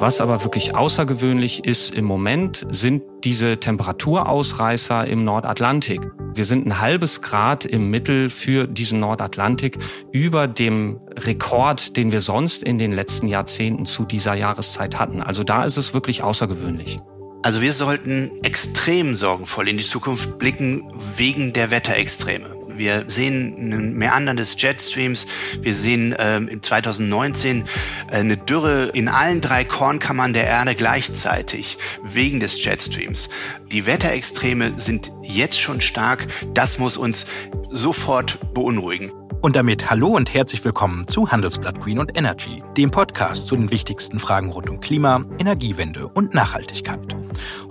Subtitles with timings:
[0.00, 6.00] Was aber wirklich außergewöhnlich ist im Moment, sind diese Temperaturausreißer im Nordatlantik.
[6.32, 9.76] Wir sind ein halbes Grad im Mittel für diesen Nordatlantik
[10.10, 15.20] über dem Rekord, den wir sonst in den letzten Jahrzehnten zu dieser Jahreszeit hatten.
[15.20, 16.98] Also da ist es wirklich außergewöhnlich.
[17.42, 22.59] Also wir sollten extrem sorgenvoll in die Zukunft blicken wegen der Wetterextreme.
[22.80, 25.26] Wir sehen ein Meandern des Jetstreams.
[25.60, 27.64] Wir sehen ähm, in 2019
[28.10, 33.28] äh, eine Dürre in allen drei Kornkammern der Erde gleichzeitig wegen des Jetstreams.
[33.70, 36.26] Die Wetterextreme sind jetzt schon stark.
[36.54, 37.26] Das muss uns
[37.70, 39.12] sofort beunruhigen.
[39.40, 43.70] Und damit hallo und herzlich willkommen zu Handelsblatt Green und Energy, dem Podcast zu den
[43.70, 47.16] wichtigsten Fragen rund um Klima, Energiewende und Nachhaltigkeit.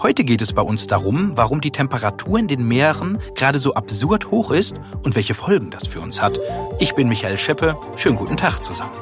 [0.01, 4.31] Heute geht es bei uns darum, warum die Temperatur in den Meeren gerade so absurd
[4.31, 6.39] hoch ist und welche Folgen das für uns hat.
[6.79, 7.77] Ich bin Michael Scheppe.
[7.95, 8.93] Schönen guten Tag zusammen.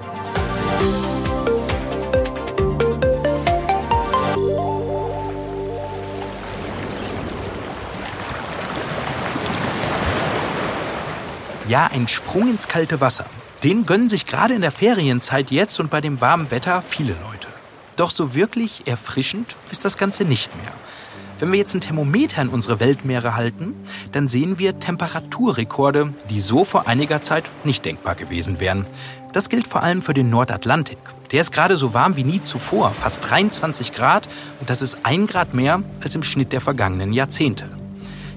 [11.68, 13.26] Ja, ein Sprung ins kalte Wasser.
[13.62, 17.50] Den gönnen sich gerade in der Ferienzeit jetzt und bei dem warmen Wetter viele Leute.
[17.98, 20.72] Doch so wirklich erfrischend ist das Ganze nicht mehr.
[21.40, 23.76] Wenn wir jetzt ein Thermometer in unsere Weltmeere halten,
[24.14, 28.86] dann sehen wir Temperaturrekorde, die so vor einiger Zeit nicht denkbar gewesen wären.
[29.34, 30.98] Das gilt vor allem für den Nordatlantik.
[31.34, 34.30] Der ist gerade so warm wie nie zuvor, fast 23 Grad,
[34.62, 37.70] und das ist ein Grad mehr als im Schnitt der vergangenen Jahrzehnte.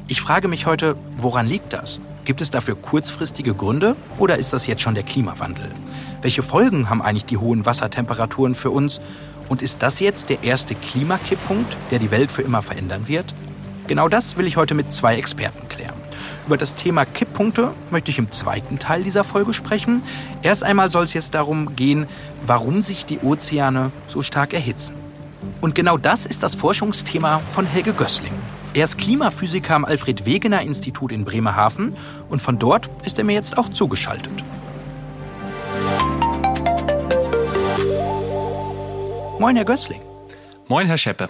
[0.08, 2.00] Ich frage mich heute, woran liegt das?
[2.30, 5.68] Gibt es dafür kurzfristige Gründe oder ist das jetzt schon der Klimawandel?
[6.22, 9.00] Welche Folgen haben eigentlich die hohen Wassertemperaturen für uns?
[9.48, 13.34] Und ist das jetzt der erste Klimakipppunkt, der die Welt für immer verändern wird?
[13.88, 15.96] Genau das will ich heute mit zwei Experten klären.
[16.46, 20.04] Über das Thema Kipppunkte möchte ich im zweiten Teil dieser Folge sprechen.
[20.42, 22.06] Erst einmal soll es jetzt darum gehen,
[22.46, 24.94] warum sich die Ozeane so stark erhitzen.
[25.60, 28.34] Und genau das ist das Forschungsthema von Helge Gößling.
[28.72, 31.96] Er ist Klimaphysiker am Alfred Wegener Institut in Bremerhaven
[32.28, 34.44] und von dort ist er mir jetzt auch zugeschaltet.
[39.40, 40.00] Moin, Herr Gößling.
[40.68, 41.28] Moin, Herr Scheppe.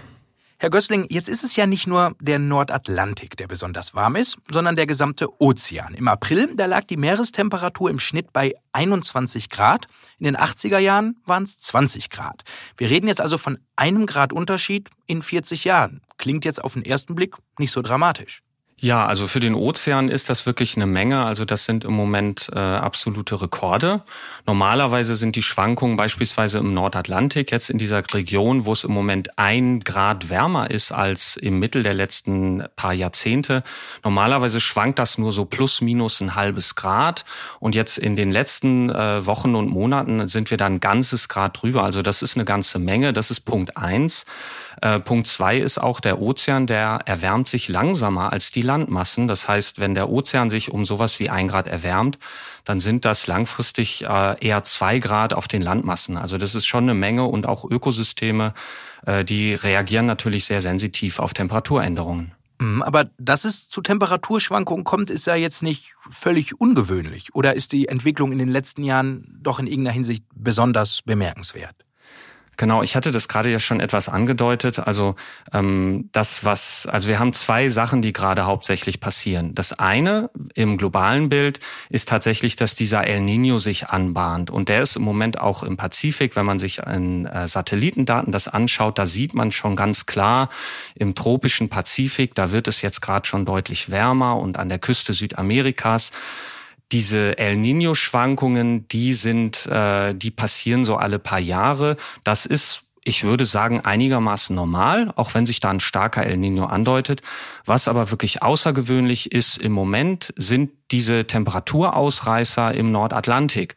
[0.59, 4.77] Herr Gößling, jetzt ist es ja nicht nur der Nordatlantik, der besonders warm ist, sondern
[4.77, 5.95] der gesamte Ozean.
[5.95, 9.87] Im April, da lag die Meerestemperatur im Schnitt bei 21 Grad.
[10.19, 12.43] In den 80er Jahren waren es 20 Grad.
[12.77, 16.03] Wir reden jetzt also von einem Grad Unterschied in 40 Jahren.
[16.21, 18.43] Klingt jetzt auf den ersten Blick nicht so dramatisch.
[18.83, 21.25] Ja, also für den Ozean ist das wirklich eine Menge.
[21.25, 24.03] Also das sind im Moment äh, absolute Rekorde.
[24.47, 29.39] Normalerweise sind die Schwankungen beispielsweise im Nordatlantik, jetzt in dieser Region, wo es im Moment
[29.39, 33.65] ein Grad wärmer ist als im Mittel der letzten paar Jahrzehnte.
[34.03, 37.27] Normalerweise schwankt das nur so plus minus ein halbes Grad.
[37.61, 41.61] Und jetzt in den letzten äh, Wochen und Monaten sind wir da ein ganzes Grad
[41.63, 41.85] drüber.
[41.85, 43.13] Also das ist eine ganze Menge.
[43.13, 44.25] Das ist Punkt eins.
[44.81, 49.29] Äh, Punkt zwei ist auch der Ozean, der erwärmt sich langsamer als die Landmassen.
[49.29, 52.19] Das heißt, wenn der Ozean sich um sowas wie ein Grad erwärmt,
[52.65, 56.17] dann sind das langfristig äh, eher zwei Grad auf den Landmassen.
[56.17, 58.55] Also das ist schon eine Menge und auch Ökosysteme,
[59.05, 62.33] äh, die reagieren natürlich sehr sensitiv auf Temperaturänderungen.
[62.59, 67.35] Mhm, aber dass es zu Temperaturschwankungen kommt, ist ja jetzt nicht völlig ungewöhnlich.
[67.35, 71.75] Oder ist die Entwicklung in den letzten Jahren doch in irgendeiner Hinsicht besonders bemerkenswert?
[72.61, 74.81] Genau, ich hatte das gerade ja schon etwas angedeutet.
[74.81, 75.15] Also
[75.51, 79.55] ähm, das, was, also wir haben zwei Sachen, die gerade hauptsächlich passieren.
[79.55, 84.51] Das eine im globalen Bild ist tatsächlich, dass dieser El Nino sich anbahnt.
[84.51, 88.47] Und der ist im Moment auch im Pazifik, wenn man sich in äh, Satellitendaten das
[88.47, 90.51] anschaut, da sieht man schon ganz klar,
[90.95, 95.15] im tropischen Pazifik, da wird es jetzt gerade schon deutlich wärmer und an der Küste
[95.15, 96.13] Südamerikas
[96.93, 101.97] diese El Nino-Schwankungen, die sind, äh, die passieren so alle paar Jahre.
[102.25, 106.67] Das ist ich würde sagen, einigermaßen normal, auch wenn sich da ein starker El Nino
[106.67, 107.23] andeutet.
[107.65, 113.75] Was aber wirklich außergewöhnlich ist im Moment, sind diese Temperaturausreißer im Nordatlantik.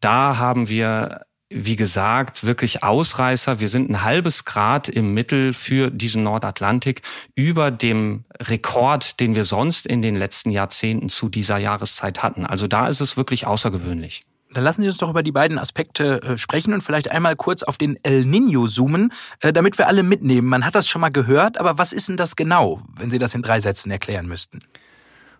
[0.00, 3.58] Da haben wir wie gesagt, wirklich Ausreißer.
[3.58, 7.02] Wir sind ein halbes Grad im Mittel für diesen Nordatlantik
[7.34, 12.44] über dem Rekord, den wir sonst in den letzten Jahrzehnten zu dieser Jahreszeit hatten.
[12.44, 14.22] Also da ist es wirklich außergewöhnlich.
[14.52, 17.62] Dann lassen Sie uns doch über die beiden Aspekte äh, sprechen und vielleicht einmal kurz
[17.62, 20.48] auf den El Nino zoomen, äh, damit wir alle mitnehmen.
[20.48, 23.34] Man hat das schon mal gehört, aber was ist denn das genau, wenn Sie das
[23.34, 24.60] in drei Sätzen erklären müssten?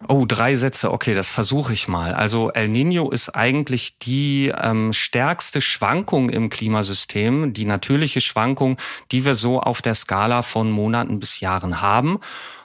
[0.06, 2.14] Oh, drei Sätze, okay, das versuche ich mal.
[2.14, 8.78] Also El Nino ist eigentlich die ähm, stärkste Schwankung im Klimasystem, die natürliche Schwankung,
[9.10, 12.20] die wir so auf der Skala von Monaten bis Jahren haben.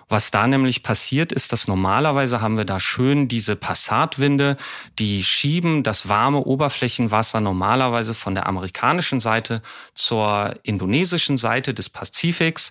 [0.10, 4.58] Was da nämlich passiert ist, dass normalerweise haben wir da schön diese Passatwinde,
[5.00, 9.64] die schieben das warme Oberflächenwasser normalerweise von der amerikanischen Seite
[9.96, 12.70] zur indonesischen Seite des Pazifiks.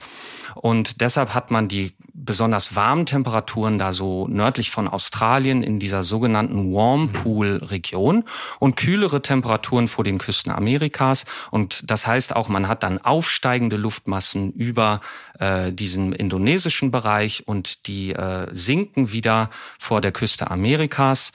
[0.54, 6.02] Und deshalb hat man die besonders warmen Temperaturen da so nördlich von Australien in dieser
[6.02, 8.24] sogenannten Warm Pool Region
[8.58, 11.24] und kühlere Temperaturen vor den Küsten Amerikas.
[11.50, 15.00] Und das heißt auch, man hat dann aufsteigende Luftmassen über
[15.38, 21.32] äh, diesen indonesischen Bereich und die äh, sinken wieder vor der Küste Amerikas.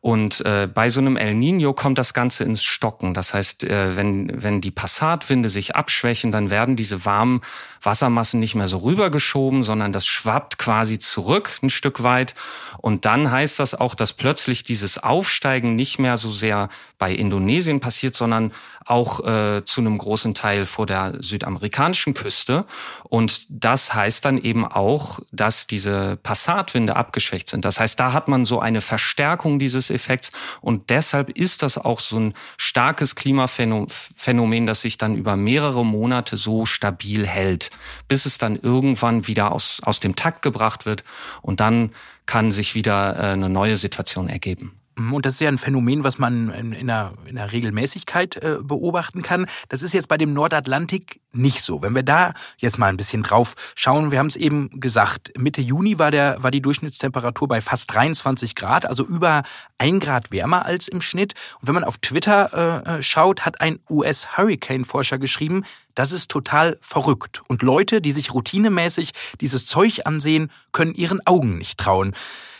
[0.00, 3.14] Und äh, bei so einem El Nino kommt das Ganze ins Stocken.
[3.14, 7.40] Das heißt, äh, wenn, wenn die Passatwinde sich abschwächen, dann werden diese warmen
[7.86, 12.34] Wassermassen nicht mehr so rübergeschoben, sondern das schwappt quasi zurück ein Stück weit.
[12.78, 16.68] Und dann heißt das auch, dass plötzlich dieses Aufsteigen nicht mehr so sehr
[16.98, 18.52] bei Indonesien passiert, sondern
[18.84, 22.64] auch äh, zu einem großen Teil vor der südamerikanischen Küste.
[23.04, 27.64] Und das heißt dann eben auch, dass diese Passatwinde abgeschwächt sind.
[27.64, 30.30] Das heißt, da hat man so eine Verstärkung dieses Effekts.
[30.60, 36.36] Und deshalb ist das auch so ein starkes Klimaphänomen, das sich dann über mehrere Monate
[36.36, 37.70] so stabil hält,
[38.08, 41.04] bis es dann irgendwann wieder aus, aus dem Takt gebracht wird.
[41.42, 41.90] Und dann
[42.24, 44.78] kann sich wieder äh, eine neue Situation ergeben.
[44.96, 48.58] Mhm, und das ist ja ein Phänomen, was man in der, in der Regelmäßigkeit äh,
[48.62, 49.46] beobachten kann.
[49.68, 51.82] Das ist jetzt bei dem Nordatlantik nicht so.
[51.82, 55.60] Wenn wir da jetzt mal ein bisschen drauf schauen, wir haben es eben gesagt, Mitte
[55.60, 59.42] Juni war, der, war die Durchschnittstemperatur bei fast 23 Grad, also über
[59.76, 61.34] ein Grad wärmer als im Schnitt.
[61.60, 65.64] Und wenn man auf Twitter äh, äh schaut, hat ein US-Hurricane-Forscher geschrieben,
[65.94, 67.42] das ist total verrückt.
[67.48, 72.14] Und Leute, die sich routinemäßig dieses Zeug ansehen, können ihren Augen nicht trauen.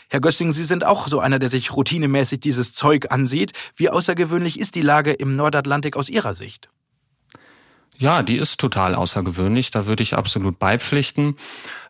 [0.09, 3.51] Herr Gössing, Sie sind auch so einer, der sich routinemäßig dieses Zeug ansieht.
[3.75, 6.69] Wie außergewöhnlich ist die Lage im Nordatlantik aus Ihrer Sicht?
[7.99, 9.71] Ja, die ist total außergewöhnlich.
[9.71, 11.35] Da würde ich absolut beipflichten.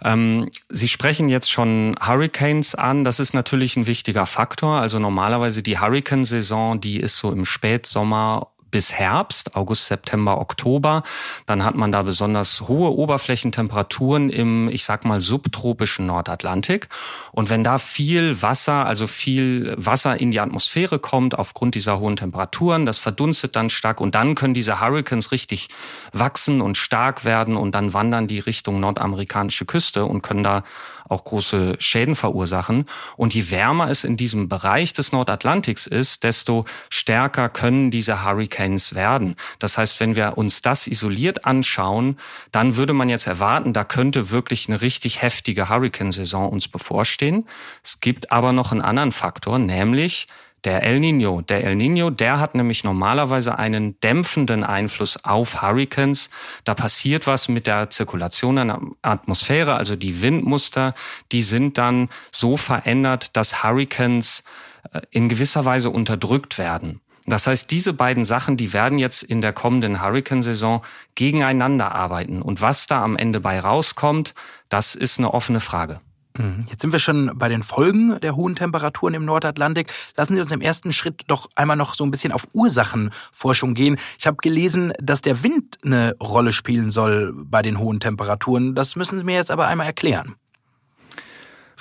[0.02, 3.04] Ähm, Sie sprechen jetzt schon Hurricanes an.
[3.04, 4.80] Das ist natürlich ein wichtiger Faktor.
[4.80, 8.48] Also normalerweise die Hurricane-Saison, die ist so im Spätsommer
[8.78, 11.02] bis Herbst, August, September, Oktober.
[11.48, 16.88] Dann hat man da besonders hohe Oberflächentemperaturen im, ich sag mal, subtropischen Nordatlantik.
[17.32, 22.18] Und wenn da viel Wasser, also viel Wasser in die Atmosphäre kommt aufgrund dieser hohen
[22.18, 25.70] Temperaturen, das verdunstet dann stark und dann können diese Hurricanes richtig
[26.14, 30.64] wachsen und stark werden und dann wandern die Richtung nordamerikanische Küste und können da
[31.10, 32.86] auch große Schäden verursachen.
[33.16, 38.96] Und je wärmer es in diesem Bereich des Nordatlantiks ist, desto stärker können diese Hurricanes
[38.96, 39.36] werden.
[39.60, 42.18] Das heißt, wenn wir uns das isoliert anschauen,
[42.52, 47.48] dann würde man jetzt erwarten, da könnte wirklich eine richtig heftige Hurricane-Saison uns bevorstehen.
[47.84, 50.28] Es gibt aber noch einen anderen Faktor, nämlich
[50.64, 51.42] der El Nino.
[51.42, 56.30] Der El Nino, der hat nämlich normalerweise einen dämpfenden Einfluss auf Hurricanes.
[56.64, 60.94] Da passiert was mit der Zirkulation in der Atmosphäre, also die Windmuster,
[61.32, 64.44] die sind dann so verändert, dass Hurricanes
[64.92, 67.02] äh, in gewisser Weise unterdrückt werden.
[67.28, 70.82] Das heißt, diese beiden Sachen, die werden jetzt in der kommenden Hurricane-Saison
[71.16, 72.42] gegeneinander arbeiten.
[72.42, 74.34] Und was da am Ende bei rauskommt,
[74.70, 76.00] das ist eine offene Frage.
[76.38, 76.68] Mhm.
[76.70, 79.92] Jetzt sind wir schon bei den Folgen der hohen Temperaturen im Nordatlantik.
[80.16, 83.98] Lassen Sie uns im ersten Schritt doch einmal noch so ein bisschen auf Ursachenforschung gehen.
[84.18, 88.76] Ich habe gelesen, dass der Wind eine Rolle spielen soll bei den hohen Temperaturen.
[88.76, 90.36] Das müssen Sie mir jetzt aber einmal erklären.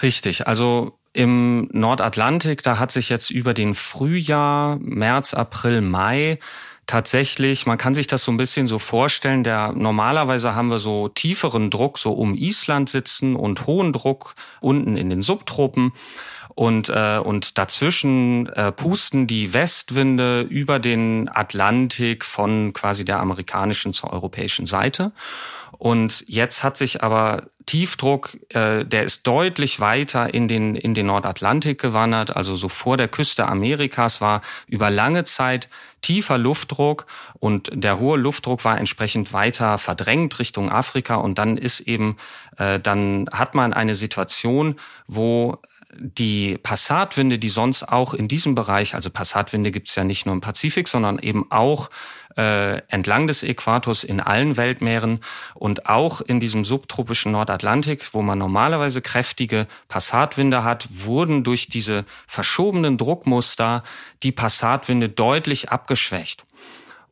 [0.03, 0.47] Richtig.
[0.47, 6.39] Also im Nordatlantik, da hat sich jetzt über den Frühjahr, März, April, Mai
[6.87, 11.09] tatsächlich, man kann sich das so ein bisschen so vorstellen, der normalerweise haben wir so
[11.09, 15.93] tieferen Druck so um Island sitzen und hohen Druck unten in den Subtropen.
[16.55, 23.93] Und, äh, und dazwischen äh, pusten die Westwinde über den Atlantik von quasi der amerikanischen
[23.93, 25.13] zur europäischen Seite.
[25.77, 31.07] Und jetzt hat sich aber Tiefdruck, äh, der ist deutlich weiter in den, in den
[31.07, 35.69] Nordatlantik gewandert, also so vor der Küste Amerikas war über lange Zeit
[36.01, 37.07] tiefer Luftdruck
[37.41, 42.17] und der hohe Luftdruck war entsprechend weiter verdrängt Richtung Afrika und dann ist eben,
[42.57, 44.77] äh, dann hat man eine Situation,
[45.09, 45.59] wo
[45.93, 50.35] die Passatwinde, die sonst auch in diesem Bereich, also Passatwinde gibt es ja nicht nur
[50.35, 51.91] im Pazifik, sondern eben auch
[52.37, 55.21] äh, entlang des Äquators in allen Weltmeeren
[55.55, 62.05] und auch in diesem subtropischen Nordatlantik, wo man normalerweise kräftige Passatwinde hat, wurden durch diese
[62.27, 63.83] verschobenen Druckmuster
[64.23, 66.45] die Passatwinde deutlich abgeschwächt.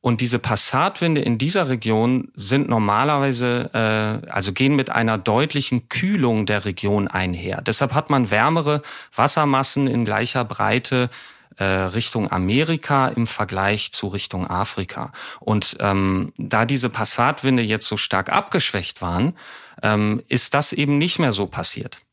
[0.05, 6.45] Und diese Passatwinde in dieser Region sind normalerweise, äh, also gehen mit einer deutlichen Kühlung
[6.45, 7.63] der Region einher.
[7.63, 8.83] Deshalb hat man wärmere
[9.15, 11.09] Wassermassen in gleicher Breite
[11.57, 15.11] äh, Richtung Amerika im Vergleich zu Richtung Afrika.
[15.41, 19.35] Und ähm, da diese Passatwinde jetzt so stark abgeschwächt waren,
[19.83, 22.04] ähm, ist das eben nicht mehr so passiert.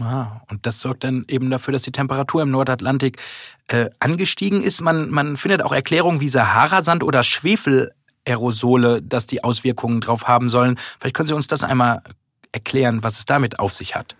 [0.00, 3.18] Ah, und das sorgt dann eben dafür, dass die Temperatur im Nordatlantik
[3.66, 4.80] äh, angestiegen ist.
[4.80, 10.78] Man, man findet auch Erklärungen wie Saharasand oder Schwefel-Aerosole, dass die Auswirkungen drauf haben sollen.
[11.00, 12.02] Vielleicht können Sie uns das einmal
[12.52, 14.16] erklären, was es damit auf sich hat.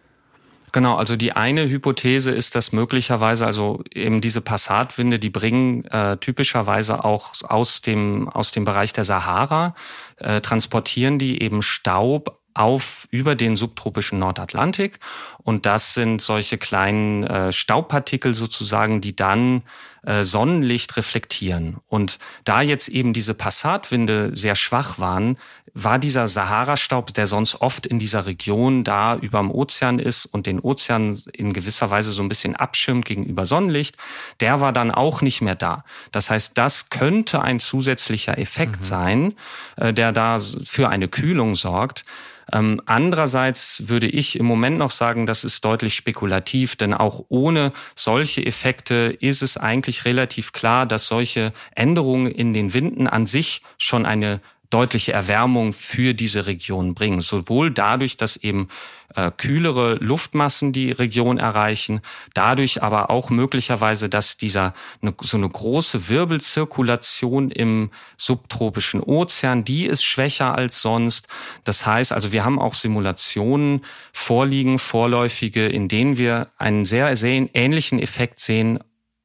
[0.73, 6.19] Genau, also die eine Hypothese ist, dass möglicherweise also eben diese Passatwinde, die bringen äh,
[6.19, 9.75] typischerweise auch aus dem aus dem Bereich der Sahara
[10.19, 14.99] äh, transportieren die eben Staub auf über den subtropischen Nordatlantik
[15.43, 19.63] und das sind solche kleinen äh, Staubpartikel sozusagen, die dann
[20.03, 21.79] äh, Sonnenlicht reflektieren.
[21.89, 25.37] Und da jetzt eben diese Passatwinde sehr schwach waren,
[25.75, 30.61] war dieser Sahara-Staub, der sonst oft in dieser Region da überm Ozean ist und den
[30.61, 33.97] Ozean in gewisser Weise so ein bisschen abschirmt gegenüber Sonnenlicht,
[34.41, 35.85] der war dann auch nicht mehr da.
[36.11, 38.85] Das heißt, das könnte ein zusätzlicher Effekt mhm.
[38.85, 39.35] sein,
[39.77, 42.05] äh, der da für eine Kühlung sorgt.
[42.53, 47.73] Ähm, andererseits würde ich im Moment noch sagen, das ist deutlich spekulativ, denn auch ohne
[47.95, 53.63] solche Effekte ist es eigentlich relativ klar, dass solche Änderungen in den Winden an sich
[53.77, 57.21] schon eine deutliche Erwärmung für diese Region bringen.
[57.21, 58.69] Sowohl dadurch, dass eben
[59.15, 62.01] äh, kühlere Luftmassen die Region erreichen,
[62.35, 69.87] dadurch aber auch möglicherweise, dass dieser ne, so eine große Wirbelzirkulation im subtropischen Ozean, die
[69.87, 71.29] ist schwächer als sonst.
[71.65, 77.49] Das heißt, also wir haben auch Simulationen vorliegen, vorläufige, in denen wir einen sehr, sehr
[77.55, 78.81] ähnlichen Effekt sehen,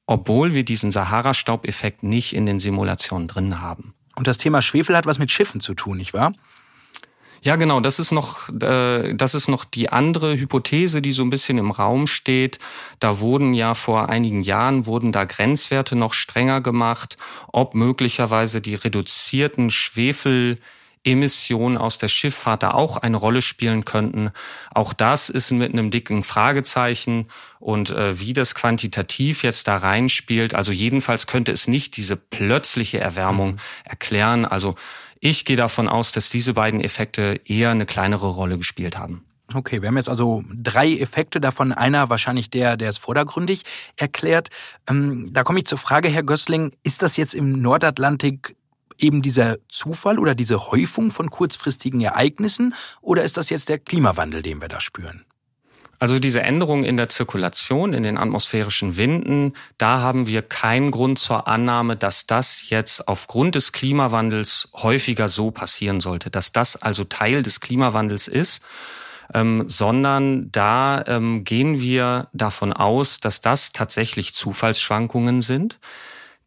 [0.05, 3.93] obwohl wir diesen Sahara-Staubeffekt nicht in den Simulationen drin haben.
[4.15, 6.33] Und das Thema Schwefel hat was mit Schiffen zu tun, nicht wahr?
[7.43, 7.81] Ja, genau.
[7.81, 11.71] Das ist noch, äh, das ist noch die andere Hypothese, die so ein bisschen im
[11.71, 12.59] Raum steht.
[12.99, 17.17] Da wurden ja vor einigen Jahren wurden da Grenzwerte noch strenger gemacht,
[17.51, 20.57] ob möglicherweise die reduzierten Schwefel
[21.03, 24.31] Emissionen aus der Schifffahrt da auch eine Rolle spielen könnten.
[24.73, 27.27] Auch das ist mit einem dicken Fragezeichen
[27.59, 30.55] und äh, wie das quantitativ jetzt da reinspielt.
[30.55, 34.45] Also jedenfalls könnte es nicht diese plötzliche Erwärmung erklären.
[34.45, 34.75] Also
[35.19, 39.23] ich gehe davon aus, dass diese beiden Effekte eher eine kleinere Rolle gespielt haben.
[39.53, 43.63] Okay, wir haben jetzt also drei Effekte, davon einer wahrscheinlich der, der es vordergründig
[43.97, 44.49] erklärt.
[44.89, 48.55] Ähm, da komme ich zur Frage, Herr Gößling, ist das jetzt im Nordatlantik
[49.03, 54.41] eben dieser Zufall oder diese Häufung von kurzfristigen Ereignissen oder ist das jetzt der Klimawandel,
[54.41, 55.25] den wir da spüren?
[55.99, 61.17] Also diese Änderung in der Zirkulation, in den atmosphärischen Winden, da haben wir keinen Grund
[61.17, 67.05] zur Annahme, dass das jetzt aufgrund des Klimawandels häufiger so passieren sollte, dass das also
[67.05, 68.61] Teil des Klimawandels ist,
[69.33, 75.79] ähm, sondern da ähm, gehen wir davon aus, dass das tatsächlich Zufallsschwankungen sind.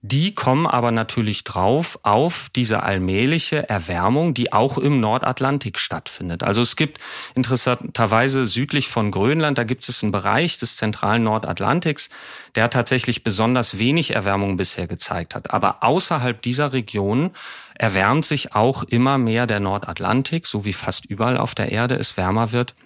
[0.09, 6.45] Die kommen aber natürlich drauf auf diese allmähliche Erwärmung, die auch im Nordatlantik stattfindet.
[6.45, 7.01] Also es gibt
[7.35, 12.09] interessanterweise südlich von Grönland, da gibt es einen Bereich des zentralen Nordatlantiks,
[12.55, 15.51] der tatsächlich besonders wenig Erwärmung bisher gezeigt hat.
[15.51, 17.33] Aber außerhalb dieser Region
[17.75, 22.17] erwärmt sich auch immer mehr der Nordatlantik, so wie fast überall auf der Erde es
[22.17, 22.77] wärmer wird.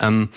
[0.00, 0.30] Ähm,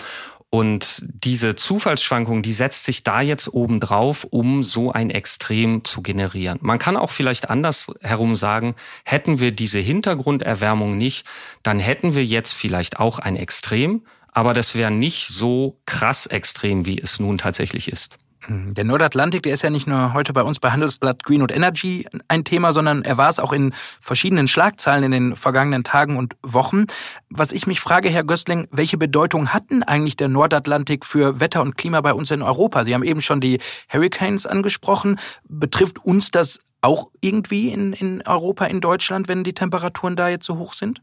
[0.54, 6.00] und diese Zufallsschwankung, die setzt sich da jetzt oben drauf, um so ein Extrem zu
[6.00, 6.60] generieren.
[6.62, 11.26] Man kann auch vielleicht andersherum sagen, hätten wir diese Hintergrunderwärmung nicht,
[11.64, 16.86] dann hätten wir jetzt vielleicht auch ein Extrem, aber das wäre nicht so krass extrem,
[16.86, 18.16] wie es nun tatsächlich ist.
[18.48, 22.06] Der Nordatlantik, der ist ja nicht nur heute bei uns bei Handelsblatt Green und Energy
[22.28, 26.36] ein Thema, sondern er war es auch in verschiedenen Schlagzeilen in den vergangenen Tagen und
[26.42, 26.84] Wochen.
[27.30, 31.76] Was ich mich frage, Herr Göstling, welche Bedeutung hatten eigentlich der Nordatlantik für Wetter und
[31.78, 32.84] Klima bei uns in Europa?
[32.84, 35.18] Sie haben eben schon die Hurricanes angesprochen.
[35.48, 40.44] Betrifft uns das auch irgendwie in, in Europa, in Deutschland, wenn die Temperaturen da jetzt
[40.44, 41.00] so hoch sind?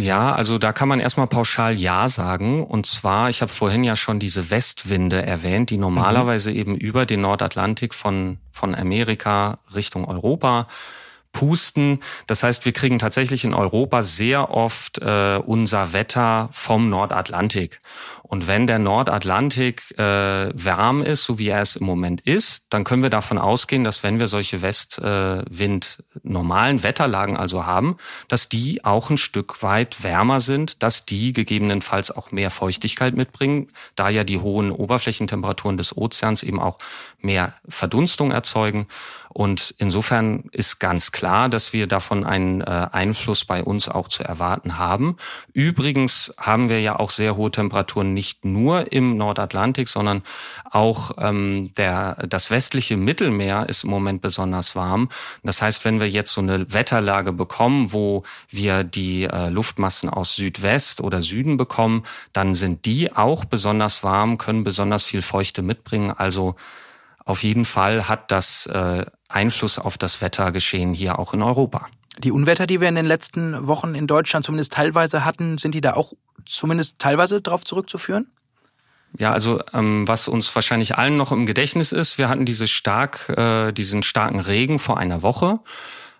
[0.00, 2.64] Ja, also da kann man erstmal pauschal Ja sagen.
[2.64, 6.56] Und zwar, ich habe vorhin ja schon diese Westwinde erwähnt, die normalerweise mhm.
[6.56, 10.68] eben über den Nordatlantik von, von Amerika Richtung Europa
[11.32, 12.00] pusten.
[12.26, 17.82] Das heißt, wir kriegen tatsächlich in Europa sehr oft äh, unser Wetter vom Nordatlantik.
[18.30, 20.02] Und wenn der Nordatlantik äh,
[20.54, 24.04] warm ist, so wie er es im Moment ist, dann können wir davon ausgehen, dass
[24.04, 27.96] wenn wir solche Westwind äh, normalen Wetterlagen also haben,
[28.28, 33.66] dass die auch ein Stück weit wärmer sind, dass die gegebenenfalls auch mehr Feuchtigkeit mitbringen,
[33.96, 36.78] da ja die hohen Oberflächentemperaturen des Ozeans eben auch
[37.18, 38.86] mehr Verdunstung erzeugen.
[39.32, 44.24] Und insofern ist ganz klar, dass wir davon einen äh, Einfluss bei uns auch zu
[44.24, 45.16] erwarten haben.
[45.52, 50.22] Übrigens haben wir ja auch sehr hohe Temperaturen nicht nur im Nordatlantik, sondern
[50.70, 55.08] auch ähm, der, das westliche Mittelmeer ist im Moment besonders warm.
[55.42, 60.36] Das heißt, wenn wir jetzt so eine Wetterlage bekommen, wo wir die äh, Luftmassen aus
[60.36, 66.12] Südwest oder Süden bekommen, dann sind die auch besonders warm, können besonders viel Feuchte mitbringen.
[66.14, 66.56] Also
[67.24, 71.86] auf jeden Fall hat das äh, Einfluss auf das Wettergeschehen hier auch in Europa.
[72.18, 75.80] Die Unwetter, die wir in den letzten Wochen in Deutschland zumindest teilweise hatten, sind die
[75.80, 76.12] da auch
[76.44, 78.26] zumindest teilweise darauf zurückzuführen?
[79.18, 83.28] Ja, also ähm, was uns wahrscheinlich allen noch im Gedächtnis ist, wir hatten diese stark,
[83.30, 85.58] äh, diesen starken Regen vor einer Woche.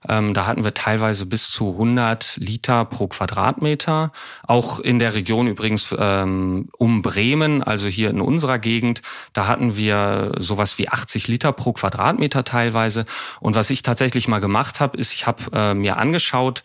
[0.08, 4.12] Ähm, da hatten wir teilweise bis zu 100 Liter pro Quadratmeter.
[4.46, 9.02] Auch in der Region übrigens ähm, um Bremen, also hier in unserer Gegend,
[9.34, 13.04] da hatten wir sowas wie 80 Liter pro Quadratmeter teilweise.
[13.40, 16.62] Und was ich tatsächlich mal gemacht habe, ist, ich habe äh, mir angeschaut,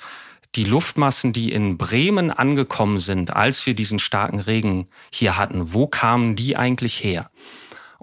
[0.56, 5.88] die Luftmassen, die in Bremen angekommen sind, als wir diesen starken Regen hier hatten, wo
[5.88, 7.30] kamen die eigentlich her?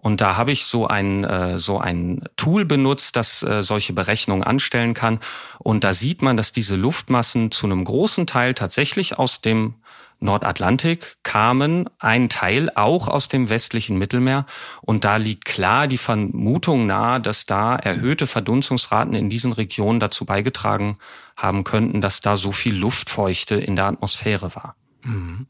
[0.03, 4.43] Und da habe ich so ein, äh, so ein Tool benutzt, das äh, solche Berechnungen
[4.43, 5.21] anstellen kann.
[5.61, 9.75] Und da sieht man, dass diese Luftmassen zu einem großen Teil tatsächlich aus dem
[10.23, 14.47] Nordatlantik kamen, ein Teil auch aus dem westlichen Mittelmeer.
[14.81, 20.25] Und da liegt klar die Vermutung nahe, dass da erhöhte Verdunstungsraten in diesen Regionen dazu
[20.25, 20.99] beigetragen
[21.37, 24.77] haben könnten, dass da so viel Luftfeuchte in der Atmosphäre war.
[25.05, 25.47] Mhm.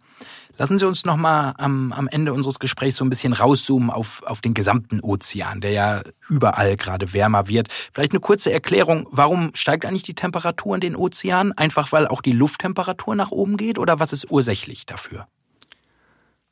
[0.63, 4.23] Lassen Sie uns noch mal am, am Ende unseres Gesprächs so ein bisschen rauszoomen auf,
[4.23, 7.67] auf den gesamten Ozean, der ja überall gerade wärmer wird.
[7.93, 11.51] Vielleicht eine kurze Erklärung, warum steigt eigentlich die Temperatur in den Ozeanen?
[11.59, 15.27] Einfach weil auch die Lufttemperatur nach oben geht oder was ist ursächlich dafür?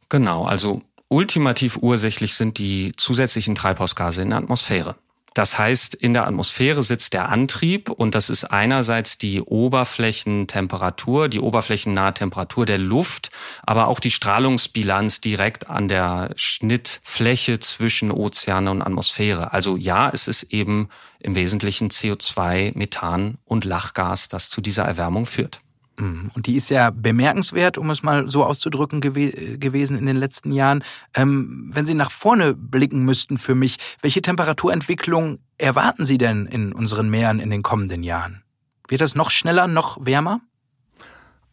[0.08, 4.96] Genau, also ultimativ ursächlich sind die zusätzlichen Treibhausgase in der Atmosphäre.
[5.34, 11.38] Das heißt, in der Atmosphäre sitzt der Antrieb und das ist einerseits die Oberflächentemperatur, die
[11.38, 13.30] oberflächennahe Temperatur der Luft,
[13.62, 19.52] aber auch die Strahlungsbilanz direkt an der Schnittfläche zwischen Ozeane und Atmosphäre.
[19.52, 20.88] Also ja, es ist eben
[21.20, 25.60] im Wesentlichen CO2, Methan und Lachgas, das zu dieser Erwärmung führt.
[26.00, 26.30] Mhm.
[26.34, 30.52] Und die ist ja bemerkenswert, um es mal so auszudrücken, gew gewesen in den letzten
[30.52, 30.82] Jahren.
[31.14, 36.72] Ähm, wenn Sie nach vorne blicken müssten für mich, welche Temperaturentwicklung erwarten Sie denn in
[36.72, 38.42] unseren Meeren in den kommenden Jahren?
[38.88, 40.40] Wird das noch schneller, noch wärmer?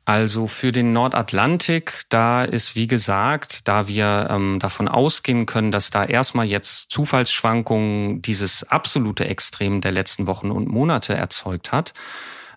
[0.05, 5.89] Also für den Nordatlantik, da ist wie gesagt, da wir ähm, davon ausgehen können, dass
[5.89, 11.93] da erstmal jetzt Zufallsschwankungen dieses absolute Extrem der letzten Wochen und Monate erzeugt hat,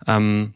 [0.06, 0.54] ähm,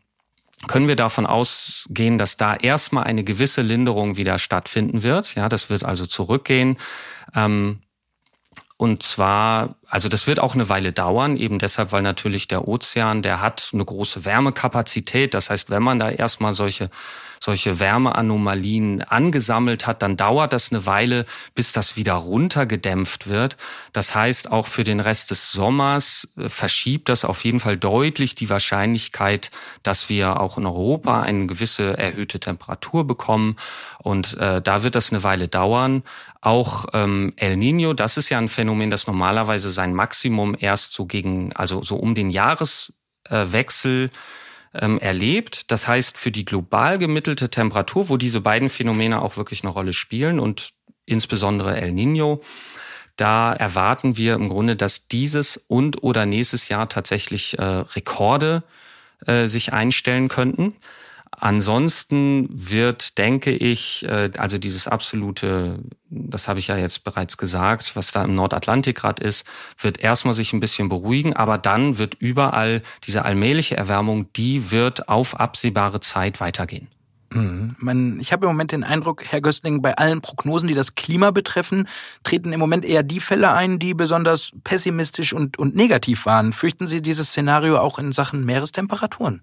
[0.66, 5.34] können wir davon ausgehen, dass da erstmal eine gewisse Linderung wieder stattfinden wird.
[5.34, 6.76] Ja, das wird also zurückgehen.
[7.34, 7.80] Ähm,
[8.76, 13.22] und zwar, also das wird auch eine Weile dauern, eben deshalb, weil natürlich der Ozean,
[13.22, 15.32] der hat eine große Wärmekapazität.
[15.32, 16.90] Das heißt, wenn man da erstmal solche
[17.44, 23.56] solche Wärmeanomalien angesammelt hat, dann dauert das eine Weile, bis das wieder runtergedämpft wird.
[23.92, 28.34] Das heißt, auch für den Rest des Sommers äh, verschiebt das auf jeden Fall deutlich
[28.34, 29.50] die Wahrscheinlichkeit,
[29.82, 33.56] dass wir auch in Europa eine gewisse erhöhte Temperatur bekommen.
[34.02, 36.02] Und äh, da wird das eine Weile dauern.
[36.40, 41.04] Auch ähm, El Nino, das ist ja ein Phänomen, das normalerweise sein Maximum erst so
[41.06, 44.10] gegen, also so um den Jahreswechsel
[44.74, 45.70] ähm, erlebt.
[45.70, 49.92] Das heißt, für die global gemittelte Temperatur, wo diese beiden Phänomene auch wirklich eine Rolle
[49.92, 50.70] spielen und
[51.06, 52.42] insbesondere El Nino,
[53.16, 58.64] da erwarten wir im Grunde, dass dieses und oder nächstes Jahr tatsächlich äh, Rekorde
[59.26, 60.74] äh, sich einstellen könnten.
[61.38, 67.96] Ansonsten wird, denke ich, äh, also dieses absolute, das habe ich ja jetzt bereits gesagt,
[67.96, 69.46] was da im Nordatlantik gerade ist,
[69.78, 75.08] wird erstmal sich ein bisschen beruhigen, aber dann wird überall diese allmähliche Erwärmung, die wird
[75.08, 76.88] auf absehbare Zeit weitergehen.
[77.34, 78.18] Mhm.
[78.20, 81.88] Ich habe im Moment den Eindruck, Herr Göstling, bei allen Prognosen, die das Klima betreffen,
[82.22, 86.52] treten im Moment eher die Fälle ein, die besonders pessimistisch und, und negativ waren.
[86.52, 89.42] Fürchten Sie dieses Szenario auch in Sachen Meerestemperaturen?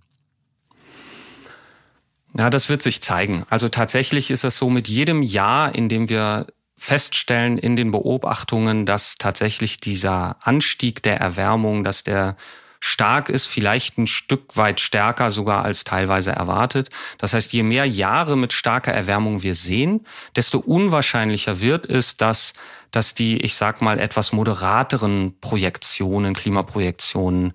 [2.38, 3.44] Ja, das wird sich zeigen.
[3.50, 8.86] Also tatsächlich ist es so, mit jedem Jahr, in dem wir feststellen in den Beobachtungen,
[8.86, 12.36] dass tatsächlich dieser Anstieg der Erwärmung, dass der
[12.80, 16.90] stark ist, vielleicht ein Stück weit stärker sogar als teilweise erwartet.
[17.20, 22.54] Das heißt, je mehr Jahre mit starker Erwärmung wir sehen, desto unwahrscheinlicher wird es, dass,
[22.92, 27.54] dass die, ich sag mal, etwas moderateren Projektionen, Klimaprojektionen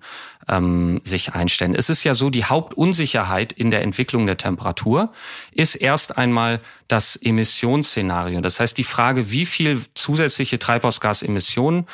[0.49, 1.75] ähm, sich einstellen.
[1.75, 5.11] Es ist ja so, die Hauptunsicherheit in der Entwicklung der Temperatur
[5.51, 8.41] ist erst einmal das Emissionsszenario.
[8.41, 11.85] Das heißt, die Frage, wie viel zusätzliche Treibhausgasemissionen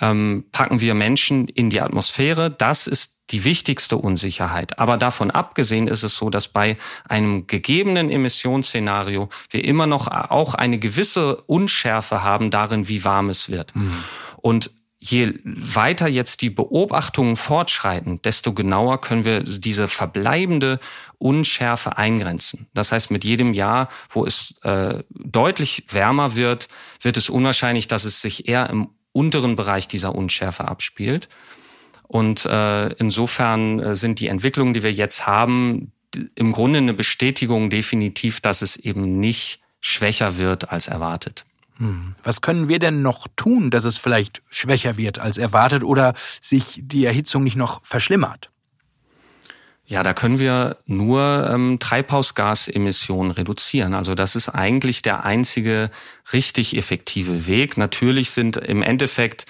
[0.00, 2.50] ähm, packen wir Menschen in die Atmosphäre.
[2.50, 4.78] Das ist die wichtigste Unsicherheit.
[4.78, 6.76] Aber davon abgesehen ist es so, dass bei
[7.08, 13.50] einem gegebenen Emissionsszenario wir immer noch auch eine gewisse Unschärfe haben darin, wie warm es
[13.50, 13.74] wird.
[13.76, 14.02] Mhm.
[14.38, 20.80] Und je weiter jetzt die Beobachtungen fortschreiten, desto genauer können wir diese verbleibende
[21.18, 22.66] Unschärfe eingrenzen.
[22.74, 26.66] Das heißt, mit jedem Jahr, wo es äh, deutlich wärmer wird,
[27.00, 31.28] wird es unwahrscheinlich, dass es sich eher im unteren Bereich dieser Unschärfe abspielt.
[32.06, 35.92] Und äh, insofern äh, sind die Entwicklungen, die wir jetzt haben,
[36.34, 41.44] im Grunde eine Bestätigung definitiv, dass es eben nicht schwächer wird als erwartet.
[41.76, 42.14] Hm.
[42.24, 46.80] Was können wir denn noch tun, dass es vielleicht schwächer wird als erwartet oder sich
[46.82, 48.50] die Erhitzung nicht noch verschlimmert?
[49.90, 53.94] Ja, da können wir nur ähm, Treibhausgasemissionen reduzieren.
[53.94, 55.90] Also das ist eigentlich der einzige
[56.30, 57.78] richtig effektive Weg.
[57.78, 59.46] Natürlich sind im Endeffekt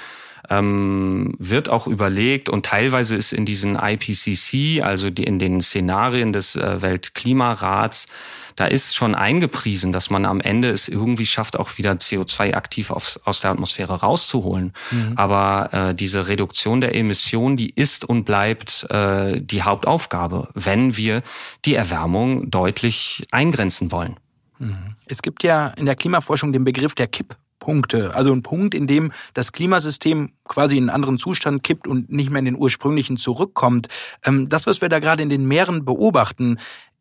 [0.48, 6.32] ähm, wird auch überlegt und teilweise ist in diesen IPCC, also die, in den Szenarien
[6.32, 8.06] des äh, Weltklimarats,
[8.58, 12.90] da ist schon eingepriesen, dass man am Ende es irgendwie schafft, auch wieder CO2 aktiv
[12.90, 14.72] auf, aus der Atmosphäre rauszuholen.
[14.90, 15.12] Mhm.
[15.14, 21.22] Aber äh, diese Reduktion der Emissionen, die ist und bleibt äh, die Hauptaufgabe, wenn wir
[21.64, 24.16] die Erwärmung deutlich eingrenzen wollen.
[24.58, 24.96] Mhm.
[25.06, 28.14] Es gibt ja in der Klimaforschung den Begriff der Kipp Punkte.
[28.14, 32.30] Also ein Punkt, in dem das Klimasystem quasi in einen anderen Zustand kippt und nicht
[32.30, 33.88] mehr in den ursprünglichen zurückkommt.
[34.24, 36.58] Ähm, das, was wir da gerade in den Meeren beobachten,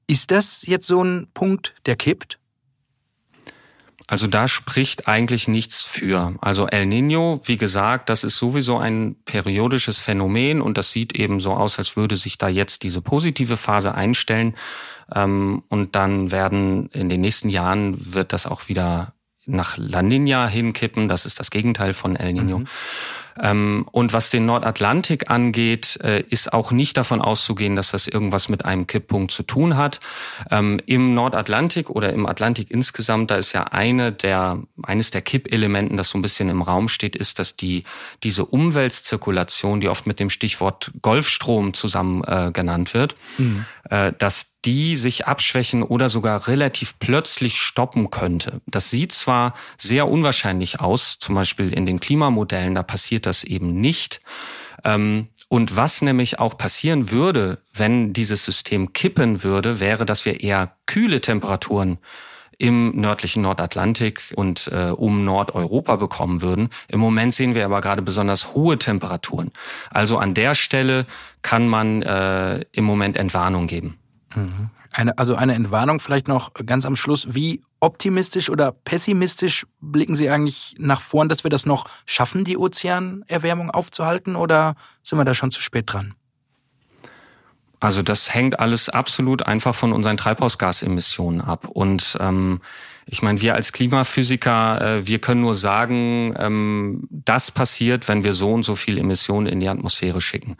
[0.08, 2.40] ist das jetzt so ein Punkt, der kippt?
[4.10, 6.34] Also da spricht eigentlich nichts für.
[6.40, 11.42] Also El Nino, wie gesagt, das ist sowieso ein periodisches Phänomen und das sieht eben
[11.42, 14.56] so aus, als würde sich da jetzt diese positive Phase einstellen.
[15.14, 19.14] Ähm, und dann werden in den nächsten Jahren wird das auch wieder
[19.46, 21.10] nach La Nina hinkippen.
[21.10, 22.60] Das ist das Gegenteil von El Nino.
[22.60, 22.68] Mhm.
[23.42, 28.50] Ähm, und was den Nordatlantik angeht, äh, ist auch nicht davon auszugehen, dass das irgendwas
[28.50, 30.00] mit einem Kipppunkt zu tun hat.
[30.52, 35.98] Ähm, Im Nordatlantik oder im Atlantik insgesamt, da ist ja eine der, eines der Kippelementen,
[35.98, 37.84] das so ein bisschen im Raum steht, ist, dass die,
[38.24, 43.66] diese Umweltzirkulation, die oft mit dem Stichwort Golfstrom zusammen äh, genannt wird, mhm.
[43.90, 48.60] äh, dass die sich abschwächen oder sogar relativ plötzlich stoppen könnte.
[48.66, 53.80] Das sieht zwar sehr unwahrscheinlich aus, zum Beispiel in den Klimamodellen, da passiert das eben
[53.80, 54.22] nicht.
[54.84, 60.42] Ähm, und was nämlich auch passieren würde, wenn dieses System kippen würde, wäre, dass wir
[60.42, 62.00] eher kühle Temperaturen
[62.58, 66.70] im nördlichen Nordatlantik und äh, um Nordeuropa bekommen würden.
[66.88, 69.52] Im Moment sehen wir aber gerade besonders hohe Temperaturen.
[69.92, 71.06] Also an der Stelle
[71.44, 74.00] kann man äh, im Moment Entwarnung geben.
[74.92, 77.34] Eine, also eine Entwarnung vielleicht noch ganz am Schluss.
[77.34, 82.58] Wie optimistisch oder pessimistisch blicken Sie eigentlich nach vorn, dass wir das noch schaffen, die
[82.58, 86.14] Ozeanerwärmung aufzuhalten, oder sind wir da schon zu spät dran?
[87.80, 91.68] Also das hängt alles absolut einfach von unseren Treibhausgasemissionen ab.
[91.68, 92.62] Und ähm,
[93.10, 98.34] ich meine, wir als Klimaphysiker, äh, wir können nur sagen, ähm, das passiert, wenn wir
[98.34, 100.58] so und so viel Emissionen in die Atmosphäre schicken.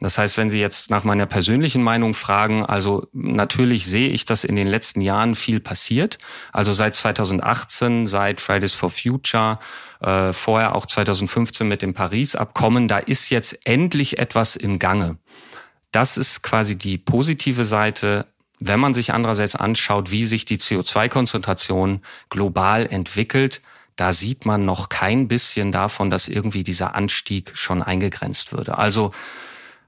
[0.00, 4.44] Das heißt, wenn Sie jetzt nach meiner persönlichen Meinung fragen, also natürlich sehe ich, dass
[4.44, 6.18] in den letzten Jahren viel passiert.
[6.52, 9.58] Also seit 2018, seit Fridays for Future,
[10.00, 15.18] äh, vorher auch 2015 mit dem Paris-Abkommen, da ist jetzt endlich etwas im Gange.
[15.92, 18.26] Das ist quasi die positive Seite.
[18.60, 23.62] Wenn man sich andererseits anschaut, wie sich die CO2-Konzentration global entwickelt,
[23.96, 28.78] da sieht man noch kein bisschen davon, dass irgendwie dieser Anstieg schon eingegrenzt würde.
[28.78, 29.12] Also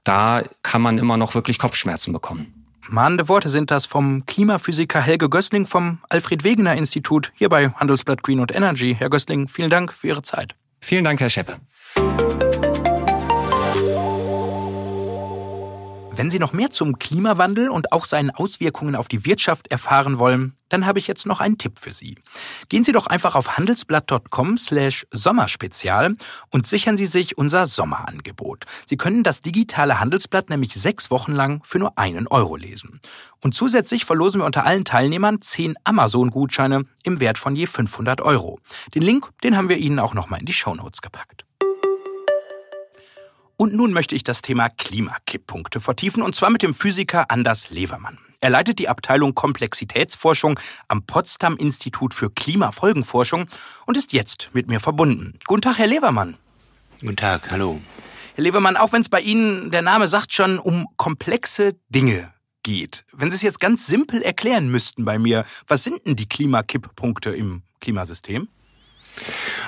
[0.03, 2.65] da kann man immer noch wirklich Kopfschmerzen bekommen.
[2.89, 8.23] Mahnende Worte sind das vom Klimaphysiker Helge Gößling vom Alfred Wegener Institut hier bei Handelsblatt
[8.23, 8.95] Green und Energy.
[8.97, 10.55] Herr Gößling, vielen Dank für Ihre Zeit.
[10.81, 11.57] Vielen Dank, Herr Scheppe.
[16.15, 20.53] Wenn Sie noch mehr zum Klimawandel und auch seinen Auswirkungen auf die Wirtschaft erfahren wollen,
[20.69, 22.17] dann habe ich jetzt noch einen Tipp für Sie.
[22.69, 26.15] Gehen Sie doch einfach auf handelsblatt.com slash Sommerspezial
[26.51, 28.65] und sichern Sie sich unser Sommerangebot.
[28.85, 33.01] Sie können das digitale Handelsblatt nämlich sechs Wochen lang für nur einen Euro lesen.
[33.43, 38.59] Und zusätzlich verlosen wir unter allen Teilnehmern zehn Amazon-Gutscheine im Wert von je 500 Euro.
[38.93, 41.45] Den Link, den haben wir Ihnen auch nochmal in die Shownotes gepackt.
[43.63, 48.17] Und nun möchte ich das Thema Klimakipppunkte vertiefen, und zwar mit dem Physiker Anders Levermann.
[48.41, 53.47] Er leitet die Abteilung Komplexitätsforschung am Potsdam Institut für Klimafolgenforschung
[53.85, 55.39] und ist jetzt mit mir verbunden.
[55.47, 56.35] Guten Tag, Herr Levermann.
[56.99, 57.79] Guten Tag, hallo.
[58.35, 63.05] Herr Levermann, auch wenn es bei Ihnen, der Name sagt schon, um komplexe Dinge geht.
[63.13, 67.29] Wenn Sie es jetzt ganz simpel erklären müssten bei mir, was sind denn die Klimakipppunkte
[67.29, 68.49] im Klimasystem?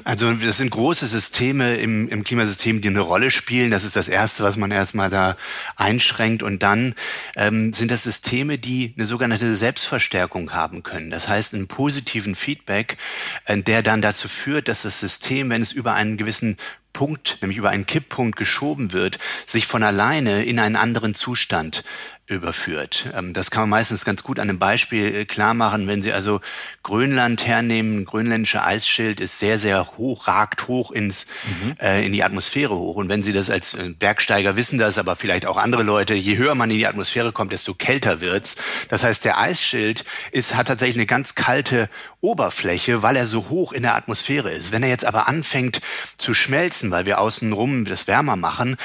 [0.04, 3.72] Also das sind große Systeme im, im Klimasystem, die eine Rolle spielen.
[3.72, 5.38] Das ist das Erste, was man erstmal da
[5.76, 6.44] einschränkt.
[6.44, 6.96] Und dann
[7.36, 11.10] ähm, sind das Systeme, die eine sogenannte Selbstverstärkung haben können.
[11.10, 12.98] Das heißt, einen positiven Feedback,
[13.46, 16.58] äh, der dann dazu führt, dass das System, wenn es über einen gewissen
[16.96, 21.84] Punkt, nämlich über einen Kipppunkt geschoben wird, sich von alleine in einen anderen Zustand
[22.28, 23.06] überführt.
[23.14, 25.88] Ähm, das kann man meistens ganz gut an einem Beispiel äh, klar machen.
[25.88, 26.42] Wenn Sie also
[26.82, 31.28] Grönland hernehmen, grönländische Eisschild ist sehr, sehr hoch, ragt hoch ins,
[31.62, 31.76] mhm.
[31.80, 32.96] äh, in die Atmosphäre hoch.
[32.96, 36.38] Und wenn Sie das als äh, Bergsteiger wissen das, aber vielleicht auch andere Leute, je
[36.38, 38.56] höher man in die Atmosphäre kommt, desto kälter wird's.
[38.90, 41.90] Das heißt, der Eisschild ist, hat tatsächlich eine ganz kalte
[42.22, 44.72] Oberfläche, weil er so hoch in der Atmosphäre ist.
[44.72, 45.82] Wenn er jetzt aber anfängt
[46.18, 48.78] zu schmelzen, weil wir außenrum das wärmer machen,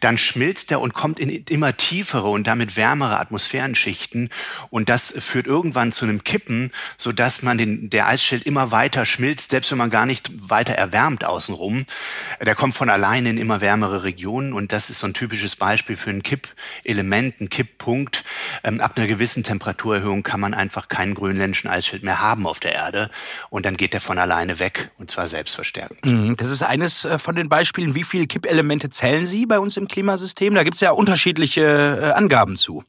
[0.00, 4.30] dann schmilzt er und kommt in immer tiefere und damit wärmer wärmere Atmosphärenschichten
[4.70, 9.06] und das führt irgendwann zu einem Kippen, so dass man den, der Eisschild immer weiter
[9.06, 11.84] schmilzt, selbst wenn man gar nicht weiter erwärmt außenrum.
[12.44, 15.96] Der kommt von alleine in immer wärmere Regionen und das ist so ein typisches Beispiel
[15.96, 18.24] für ein Kippelement, ein Kipppunkt.
[18.64, 22.72] Ähm, ab einer gewissen Temperaturerhöhung kann man einfach keinen grönländischen Eisschild mehr haben auf der
[22.72, 23.10] Erde
[23.50, 26.04] und dann geht der von alleine weg und zwar selbstverstärkend.
[26.04, 27.94] Mhm, das ist eines äh, von den Beispielen.
[27.94, 30.54] Wie viele Kippelemente zählen Sie bei uns im Klimasystem?
[30.54, 32.84] Da gibt es ja unterschiedliche äh, Angaben zu.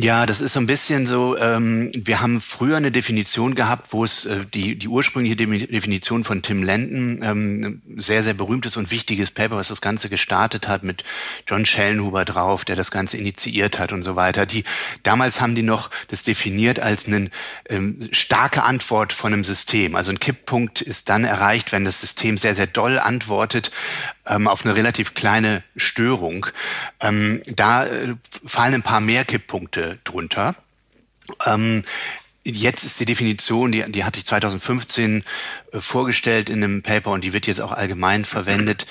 [0.00, 4.04] Ja, das ist so ein bisschen so, ähm, wir haben früher eine Definition gehabt, wo
[4.04, 9.32] es äh, die, die ursprüngliche Definition von Tim Lenton, ähm, sehr, sehr berühmtes und wichtiges
[9.32, 11.02] Paper, was das Ganze gestartet hat, mit
[11.48, 14.46] John Schellenhuber drauf, der das Ganze initiiert hat und so weiter.
[14.46, 14.62] Die,
[15.02, 17.28] damals haben die noch das definiert als eine
[17.68, 19.96] ähm, starke Antwort von einem System.
[19.96, 23.72] Also ein Kipppunkt ist dann erreicht, wenn das System sehr, sehr doll antwortet
[24.28, 26.46] ähm, auf eine relativ kleine Störung.
[27.00, 28.14] Ähm, da äh,
[28.44, 30.54] fallen ein paar mehr Kipppunkte drunter.
[31.46, 31.82] Ähm,
[32.50, 35.22] Jetzt ist die Definition, die, die hatte ich 2015
[35.72, 38.86] äh, vorgestellt in einem Paper und die wird jetzt auch allgemein verwendet,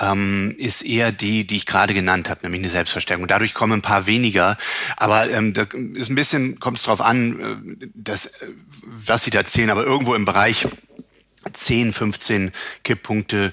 [0.00, 3.26] ähm, ist eher die, die ich gerade genannt habe, nämlich eine Selbstverstärkung.
[3.26, 4.56] Dadurch kommen ein paar weniger,
[4.96, 5.62] aber ähm, da
[5.94, 7.40] ist ein bisschen, kommt es drauf an,
[7.80, 8.48] äh, dass, äh,
[8.84, 10.68] was Sie da zählen, aber irgendwo im Bereich
[11.50, 12.52] 10, 15
[12.84, 13.52] Kipppunkte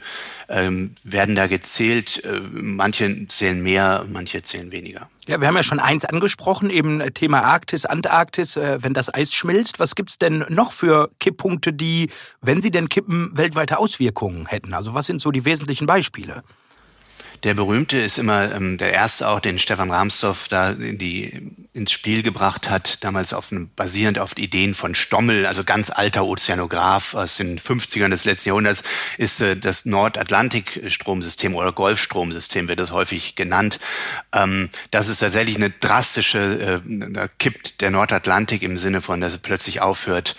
[0.49, 2.23] ähm, werden da gezählt.
[2.23, 5.10] Äh, manche zählen mehr, manche zählen weniger.
[5.28, 9.34] Ja, wir haben ja schon eins angesprochen, eben Thema Arktis, Antarktis, äh, wenn das Eis
[9.34, 9.80] schmilzt.
[9.80, 12.10] Was gibt's denn noch für Kipppunkte, die,
[12.41, 14.73] wenn sie denn kippen, weltweite Auswirkungen hätten?
[14.73, 16.43] Also was sind so die wesentlichen Beispiele?
[17.43, 21.91] Der berühmte ist immer ähm, der erste auch, den Stefan Rahmsdorf da in die, ins
[21.91, 27.38] Spiel gebracht hat, damals auf basierend auf Ideen von Stommel, also ganz alter Ozeanograph aus
[27.38, 28.84] den 50ern des letzten Jahrhunderts,
[29.17, 33.80] ist äh, das Nordatlantikstromsystem oder Golfstromsystem wird das häufig genannt.
[34.34, 39.34] Ähm, das ist tatsächlich eine drastische, äh, da kippt der Nordatlantik im Sinne von, dass
[39.34, 40.36] es plötzlich aufhört,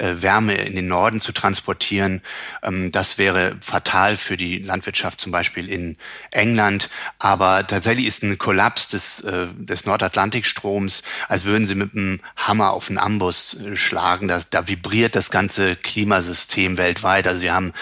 [0.00, 2.22] Wärme in den Norden zu transportieren.
[2.62, 5.96] Ähm, das wäre fatal für die Landwirtschaft zum Beispiel in
[6.30, 6.90] England.
[7.18, 12.72] Aber tatsächlich ist ein Kollaps des, äh, des Nordatlantikstroms, als würden sie mit einem Hammer
[12.72, 14.28] auf einen Ambus äh, schlagen.
[14.28, 17.26] Da, da vibriert das ganze Klimasystem weltweit.
[17.28, 17.72] Also wir haben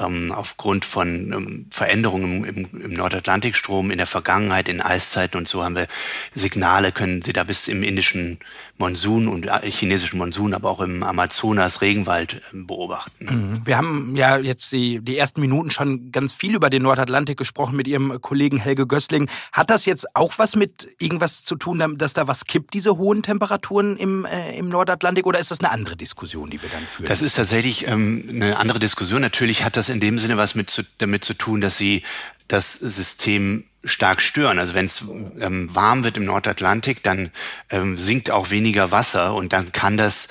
[0.00, 5.74] ähm, aufgrund von ähm, Veränderungen im, Nordatlantikstrom in der Vergangenheit, in Eiszeiten und so haben
[5.74, 5.86] wir
[6.34, 8.38] Signale, können Sie da bis im indischen
[8.82, 13.24] Monsun und äh, chinesischen Monsun, aber auch im Amazonas Regenwald ähm, beobachten.
[13.24, 13.62] Mhm.
[13.64, 17.76] Wir haben ja jetzt die, die ersten Minuten schon ganz viel über den Nordatlantik gesprochen
[17.76, 19.30] mit Ihrem Kollegen Helge Gößling.
[19.52, 23.22] Hat das jetzt auch was mit irgendwas zu tun, dass da was kippt, diese hohen
[23.22, 27.06] Temperaturen im, äh, im Nordatlantik, oder ist das eine andere Diskussion, die wir dann führen?
[27.06, 29.20] Das ist tatsächlich ähm, eine andere Diskussion.
[29.20, 32.02] Natürlich hat das in dem Sinne was mit zu, damit zu tun, dass sie
[32.48, 34.58] das System stark stören.
[34.58, 35.04] Also wenn es
[35.40, 37.30] ähm, warm wird im Nordatlantik, dann
[37.70, 40.28] ähm, sinkt auch weniger Wasser und dann kann das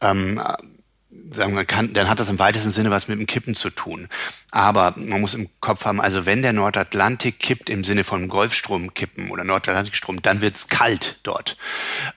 [0.00, 0.40] ähm,
[1.32, 4.08] sagen wir, kann, dann hat das im weitesten Sinne was mit dem Kippen zu tun.
[4.50, 8.94] Aber man muss im Kopf haben, also wenn der Nordatlantik kippt im Sinne von Golfstrom
[8.94, 11.56] kippen oder Nordatlantikstrom, dann wird's kalt dort.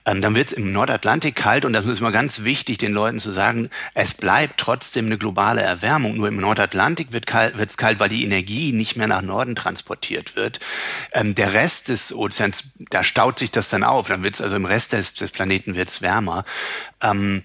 [0.06, 3.32] Ähm, dann wird's im Nordatlantik kalt und das ist immer ganz wichtig, den Leuten zu
[3.32, 6.16] sagen, es bleibt trotzdem eine globale Erwärmung.
[6.16, 10.36] Nur im Nordatlantik wird kalt, wird's kalt, weil die Energie nicht mehr nach Norden transportiert
[10.36, 10.60] wird.
[11.12, 14.08] Ähm, der Rest des Ozeans, da staut sich das dann auf.
[14.08, 16.44] Dann wird's also im Rest des, des Planeten wird's wärmer.
[17.02, 17.42] Ähm,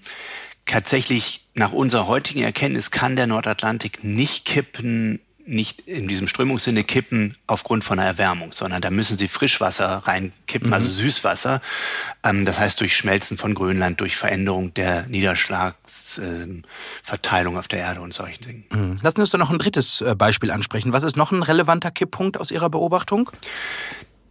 [0.68, 7.36] tatsächlich nach unserer heutigen Erkenntnis kann der Nordatlantik nicht kippen, nicht in diesem Strömungssinne kippen
[7.46, 10.90] aufgrund von einer Erwärmung, sondern da müssen sie Frischwasser reinkippen, also mhm.
[10.90, 11.60] also Süßwasser.
[12.22, 18.02] Ähm, das heißt durch Schmelzen von Grönland, durch Veränderung der Niederschlagsverteilung äh, auf der Erde
[18.02, 18.64] und solchen Dingen.
[18.70, 18.96] Mhm.
[19.02, 20.92] Lassen Sie uns doch noch ein drittes äh, Beispiel ansprechen.
[20.92, 23.30] Was ist noch ein relevanter Kipppunkt aus Ihrer Beobachtung?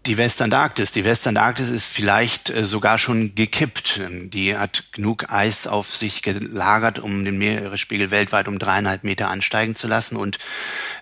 [0.08, 0.92] Die Westantarktis.
[0.92, 4.00] Die Westantarktis ist vielleicht äh, sogar schon gekippt.
[4.04, 9.30] Ähm, die hat genug Eis auf sich gelagert, um den Meeresspiegel weltweit um dreieinhalb Meter
[9.30, 10.16] ansteigen zu lassen.
[10.16, 10.40] Und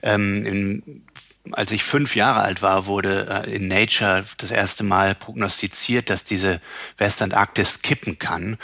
[0.01, 1.03] ähm, in,
[1.51, 6.23] als ich fünf Jahre alt war, wurde äh, in Nature das erste Mal prognostiziert, dass
[6.23, 6.59] diese
[6.97, 8.57] Westantarktis kippen kann.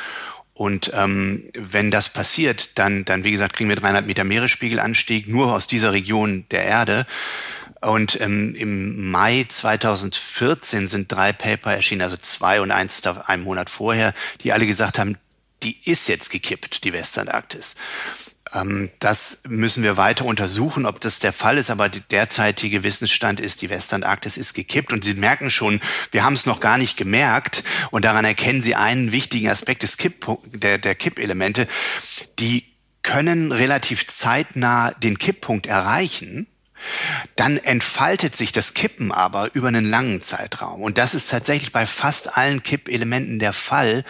[0.53, 5.53] Und ähm, wenn das passiert, dann, dann wie gesagt, kriegen wir dreieinhalb Meter Meeresspiegelanstieg nur
[5.53, 7.05] aus dieser Region der Erde.
[7.81, 13.43] Und ähm, im Mai 2014 sind drei Paper erschienen, also zwei und eins da einen
[13.43, 15.17] Monat vorher, die alle gesagt haben,
[15.63, 17.75] die ist jetzt gekippt, die Westantarktis.
[18.53, 21.69] Ähm, das müssen wir weiter untersuchen, ob das der Fall ist.
[21.69, 24.93] Aber der derzeitige Wissensstand ist, die Westantarktis ist gekippt.
[24.93, 27.63] Und Sie merken schon, wir haben es noch gar nicht gemerkt.
[27.91, 31.67] Und daran erkennen Sie einen wichtigen Aspekt des Kipp der, der Kippelemente.
[32.39, 32.65] Die
[33.03, 36.47] können relativ zeitnah den Kipppunkt erreichen
[37.35, 40.81] dann entfaltet sich das Kippen aber über einen langen Zeitraum.
[40.81, 44.03] Und das ist tatsächlich bei fast allen Kippelementen der Fall.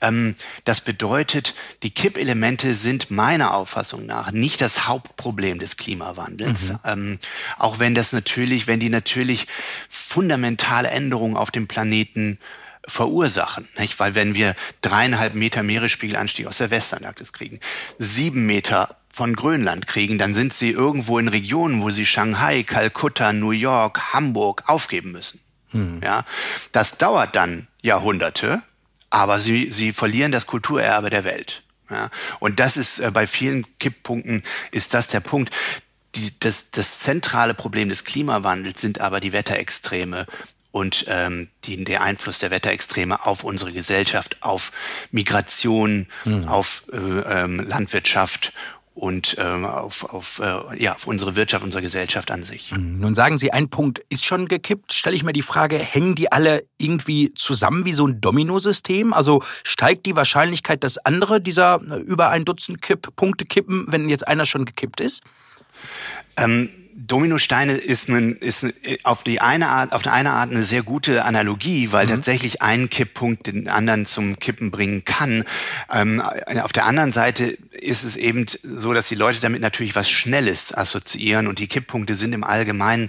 [0.00, 6.70] Ähm, das bedeutet, die Kippelemente sind meiner Auffassung nach nicht das Hauptproblem des Klimawandels.
[6.70, 6.78] Mhm.
[6.84, 7.18] Ähm,
[7.58, 9.46] auch wenn das natürlich, wenn die natürlich
[9.88, 12.38] fundamentale Änderungen auf dem Planeten
[12.86, 13.98] verursachen, nicht?
[14.00, 17.60] Weil wenn wir dreieinhalb Meter Meeresspiegelanstieg aus der Westantarktis kriegen,
[17.98, 23.32] sieben Meter von Grönland kriegen, dann sind sie irgendwo in Regionen, wo sie Shanghai, Kalkutta,
[23.32, 25.40] New York, Hamburg aufgeben müssen.
[25.70, 26.00] Hm.
[26.02, 26.24] Ja,
[26.72, 28.62] das dauert dann Jahrhunderte,
[29.10, 31.62] aber sie, sie verlieren das Kulturerbe der Welt.
[31.90, 35.52] Ja, und das ist äh, bei vielen Kipppunkten ist das der Punkt.
[36.14, 40.26] Die, das, das zentrale Problem des Klimawandels sind aber die Wetterextreme
[40.72, 44.72] und ähm, die, der Einfluss der Wetterextreme auf unsere Gesellschaft, auf
[45.10, 46.46] Migration, mhm.
[46.46, 48.52] auf äh, ähm, Landwirtschaft
[49.00, 52.70] und ähm, auf, auf, äh, ja, auf unsere Wirtschaft, unsere Gesellschaft an sich.
[52.70, 53.00] Mhm.
[53.00, 54.92] Nun sagen Sie, ein Punkt ist schon gekippt.
[54.92, 59.14] Stelle ich mir die Frage, hängen die alle irgendwie zusammen wie so ein Dominosystem?
[59.14, 64.28] Also steigt die Wahrscheinlichkeit, dass andere dieser äh, über ein Dutzend Kipppunkte kippen, wenn jetzt
[64.28, 65.22] einer schon gekippt ist?
[66.36, 66.68] Ähm,
[67.06, 68.66] Dominosteine ist, ein, ist
[69.04, 72.10] auf die eine Art, auf die eine Art eine sehr gute Analogie, weil mhm.
[72.10, 75.44] tatsächlich ein Kipppunkt den anderen zum Kippen bringen kann.
[75.90, 76.20] Ähm,
[76.62, 80.76] auf der anderen Seite ist es eben so, dass die Leute damit natürlich was Schnelles
[80.76, 83.08] assoziieren und die Kipppunkte sind im Allgemeinen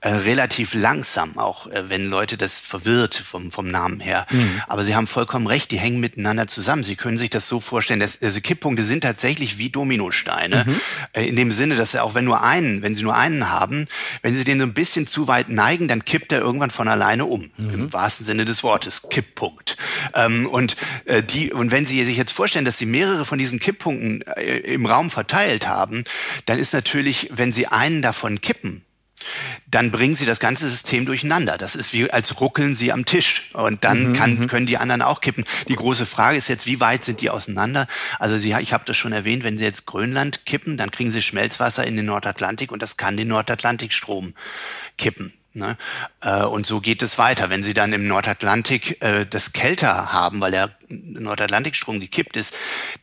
[0.00, 4.26] äh, relativ langsam, auch äh, wenn Leute das verwirrt vom, vom Namen her.
[4.30, 4.60] Mhm.
[4.66, 6.82] Aber Sie haben vollkommen recht, die hängen miteinander zusammen.
[6.82, 10.80] Sie können sich das so vorstellen, dass also Kipppunkte sind tatsächlich wie Dominosteine, mhm.
[11.12, 13.86] äh, in dem Sinne, dass auch wenn nur einen, wenn Sie nur einen haben,
[14.22, 17.26] wenn Sie den so ein bisschen zu weit neigen, dann kippt er irgendwann von alleine
[17.26, 17.70] um, mhm.
[17.70, 19.76] im wahrsten Sinne des Wortes, Kipppunkt.
[20.14, 23.60] Ähm, und äh, die und wenn Sie sich jetzt vorstellen, dass Sie mehrere von diesen
[23.60, 26.04] Kipppunkten äh, im Raum verteilt haben,
[26.46, 28.84] dann ist natürlich, wenn Sie einen davon kippen,
[29.70, 31.58] dann bringen sie das ganze System durcheinander.
[31.58, 33.50] Das ist wie, als ruckeln sie am Tisch.
[33.52, 34.46] Und dann mhm, kann, mhm.
[34.46, 35.44] können die anderen auch kippen.
[35.68, 37.86] Die große Frage ist jetzt, wie weit sind die auseinander?
[38.18, 41.22] Also sie, ich habe das schon erwähnt, wenn sie jetzt Grönland kippen, dann kriegen sie
[41.22, 44.34] Schmelzwasser in den Nordatlantik und das kann den Nordatlantikstrom
[44.98, 45.32] kippen.
[45.52, 45.76] Ne?
[46.20, 47.50] Äh, und so geht es weiter.
[47.50, 52.54] Wenn Sie dann im Nordatlantik äh, das kälter haben, weil der Nordatlantikstrom gekippt ist,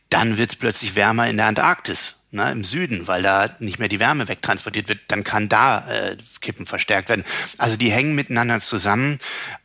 [0.08, 3.88] dann wird es plötzlich wärmer in der Antarktis ne, im Süden, weil da nicht mehr
[3.88, 7.24] die Wärme wegtransportiert wird, dann kann da äh, Kippen verstärkt werden.
[7.58, 9.18] Also die hängen miteinander zusammen,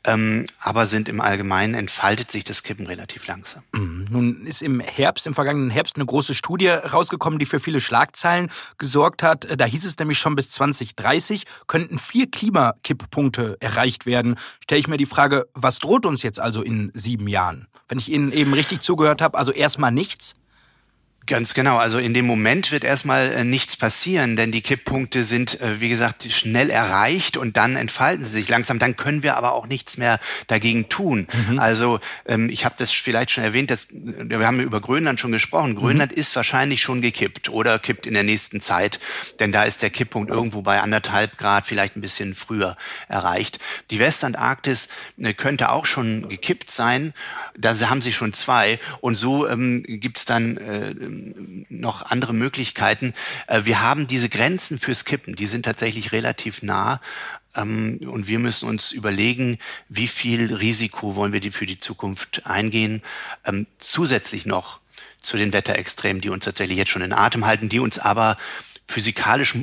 [0.04, 3.64] ähm, aber sind im Allgemeinen entfaltet sich das Kippen relativ langsam.
[3.74, 4.08] Mhm.
[4.10, 8.50] Nun ist im Herbst, im vergangenen Herbst, eine große Studie rausgekommen, die für viele Schlagzeilen
[8.78, 9.48] gesorgt hat.
[9.60, 14.38] Da hieß es nämlich schon bis 2030 könnten vier Klimakipppunkte erreicht werden.
[14.62, 17.68] Stelle ich mir die Frage, was droht uns jetzt also in sieben Jahren?
[17.88, 20.36] Wenn ich Ihnen eben richtig zugehört habe, also erstmal nichts.
[21.26, 21.78] Ganz genau.
[21.78, 25.88] Also in dem Moment wird erstmal äh, nichts passieren, denn die Kipppunkte sind, äh, wie
[25.88, 28.78] gesagt, schnell erreicht und dann entfalten sie sich langsam.
[28.78, 31.28] Dann können wir aber auch nichts mehr dagegen tun.
[31.48, 31.60] Mhm.
[31.60, 35.72] Also ähm, ich habe das vielleicht schon erwähnt, dass, wir haben über Grönland schon gesprochen.
[35.72, 35.76] Mhm.
[35.78, 39.00] Grönland ist wahrscheinlich schon gekippt oder kippt in der nächsten Zeit,
[39.40, 42.76] denn da ist der Kipppunkt irgendwo bei anderthalb Grad, vielleicht ein bisschen früher
[43.08, 43.60] erreicht.
[43.92, 47.14] Die Westantarktis äh, könnte auch schon gekippt sein.
[47.58, 50.58] Da haben sie schon zwei und so ähm, gibt's dann
[51.14, 53.14] äh, noch andere Möglichkeiten.
[53.48, 57.02] Äh, wir haben diese Grenzen fürs Kippen, die sind tatsächlich relativ nah.
[57.56, 59.58] Ähm, und wir müssen uns überlegen,
[59.90, 63.02] wie viel Risiko wollen wir für die Zukunft eingehen.
[63.46, 64.80] Ähm, zusätzlich noch
[65.22, 68.38] zu den Wetterextremen, die uns tatsächlich jetzt schon in Atem halten, die uns aber
[68.88, 69.56] physikalisch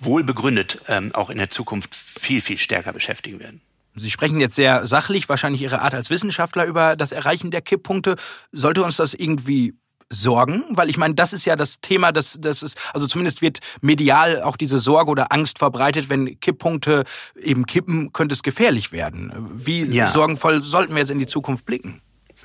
[0.00, 3.60] wohl begründet ähm, auch in der Zukunft viel, viel stärker beschäftigen werden.
[3.94, 8.16] Sie sprechen jetzt sehr sachlich, wahrscheinlich Ihre Art als Wissenschaftler über das Erreichen der Kipppunkte.
[8.52, 9.74] Sollte uns das irgendwie
[10.10, 10.64] Sorgen?
[10.70, 14.42] Weil ich meine, das ist ja das Thema, das, das ist, also zumindest wird medial
[14.42, 17.04] auch diese Sorge oder Angst verbreitet, wenn Kipppunkte
[17.40, 19.32] eben kippen, könnte es gefährlich werden.
[19.52, 20.08] Wie ja.
[20.08, 22.00] sorgenvoll sollten wir jetzt in die Zukunft blicken?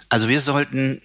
[0.09, 0.99] Also wir sollten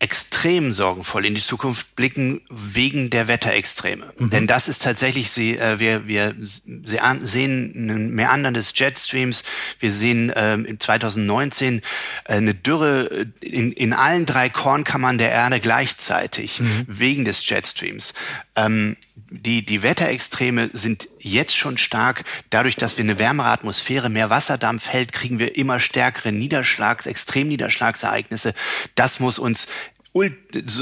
[0.00, 4.06] extrem sorgenvoll in die Zukunft blicken wegen der Wetterextreme.
[4.18, 4.30] Mhm.
[4.30, 9.42] Denn das ist tatsächlich, sie, äh, wir, wir sehen ein Meandern des Jetstreams.
[9.80, 15.58] Wir sehen ähm, in 2019 äh, eine Dürre in, in allen drei Kornkammern der Erde
[15.58, 16.84] gleichzeitig mhm.
[16.86, 18.14] wegen des Jetstreams.
[18.54, 18.96] Ähm,
[19.30, 22.24] die, die Wetterextreme sind jetzt schon stark.
[22.50, 28.54] Dadurch, dass wir eine wärmere Atmosphäre, mehr Wasserdampf hält, kriegen wir immer stärkere Niederschlags-, Extremniederschlagsereignisse.
[28.94, 29.66] Das muss uns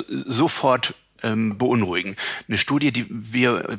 [0.01, 2.16] sofort ähm, beunruhigen.
[2.49, 3.76] Eine Studie, die wir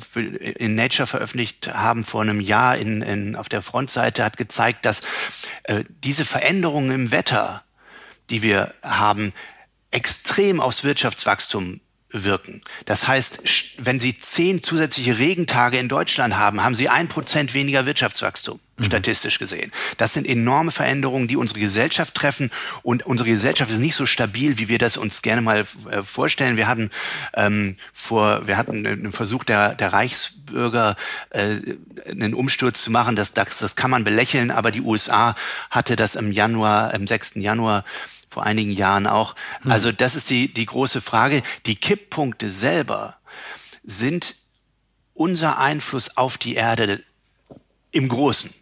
[0.56, 5.02] in Nature veröffentlicht haben vor einem Jahr in, in, auf der Frontseite, hat gezeigt, dass
[5.64, 7.64] äh, diese Veränderungen im Wetter,
[8.30, 9.32] die wir haben,
[9.90, 11.80] extrem aufs Wirtschaftswachstum
[12.10, 12.62] wirken.
[12.86, 13.42] Das heißt,
[13.78, 18.84] wenn Sie zehn zusätzliche Regentage in Deutschland haben, haben Sie ein Prozent weniger Wirtschaftswachstum, mhm.
[18.84, 19.70] statistisch gesehen.
[19.98, 22.50] Das sind enorme Veränderungen, die unsere Gesellschaft treffen.
[22.82, 26.56] Und unsere Gesellschaft ist nicht so stabil, wie wir das uns gerne mal äh, vorstellen.
[26.56, 26.90] Wir hatten
[27.34, 30.96] ähm, vor, wir hatten einen Versuch der, der Reichsbürger,
[31.30, 31.56] äh,
[32.10, 33.16] einen Umsturz zu machen.
[33.16, 35.36] Das, das, das kann man belächeln, aber die USA
[35.70, 37.32] hatte das im Januar, im 6.
[37.34, 37.84] Januar
[38.28, 39.34] vor einigen Jahren auch.
[39.62, 39.72] Hm.
[39.72, 41.42] Also das ist die, die große Frage.
[41.66, 43.16] Die Kipppunkte selber
[43.82, 44.36] sind
[45.14, 47.02] unser Einfluss auf die Erde
[47.90, 48.52] im Großen.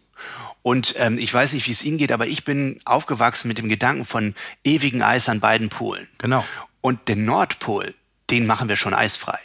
[0.63, 3.69] Und ähm, ich weiß nicht, wie es Ihnen geht, aber ich bin aufgewachsen mit dem
[3.69, 6.07] Gedanken von ewigen Eis an beiden Polen.
[6.17, 6.43] Genau.
[6.81, 7.93] Und den Nordpol,
[8.29, 9.39] den machen wir schon eisfrei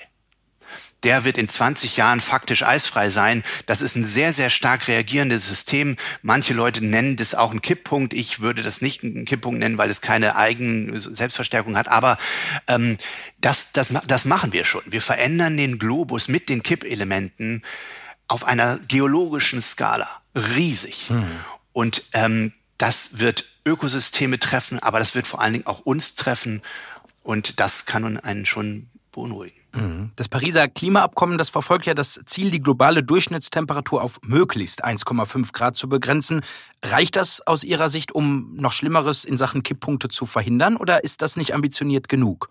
[1.04, 3.42] der wird in 20 Jahren faktisch eisfrei sein.
[3.66, 5.96] Das ist ein sehr, sehr stark reagierendes System.
[6.22, 8.14] Manche Leute nennen das auch einen Kipppunkt.
[8.14, 11.88] Ich würde das nicht einen Kipppunkt nennen, weil es keine eigene Selbstverstärkung hat.
[11.88, 12.18] Aber
[12.68, 12.98] ähm,
[13.40, 14.82] das, das, das machen wir schon.
[14.86, 17.62] Wir verändern den Globus mit den Kippelementen
[18.28, 20.08] auf einer geologischen Skala.
[20.34, 21.08] Riesig.
[21.08, 21.26] Hm.
[21.72, 26.62] Und ähm, das wird Ökosysteme treffen, aber das wird vor allen Dingen auch uns treffen.
[27.22, 29.56] Und das kann einen schon beunruhigen.
[29.74, 30.10] Mhm.
[30.16, 35.76] Das Pariser Klimaabkommen, das verfolgt ja das Ziel, die globale Durchschnittstemperatur auf möglichst 1,5 Grad
[35.76, 36.42] zu begrenzen.
[36.82, 41.22] Reicht das aus Ihrer Sicht, um noch Schlimmeres in Sachen Kipppunkte zu verhindern, oder ist
[41.22, 42.48] das nicht ambitioniert genug?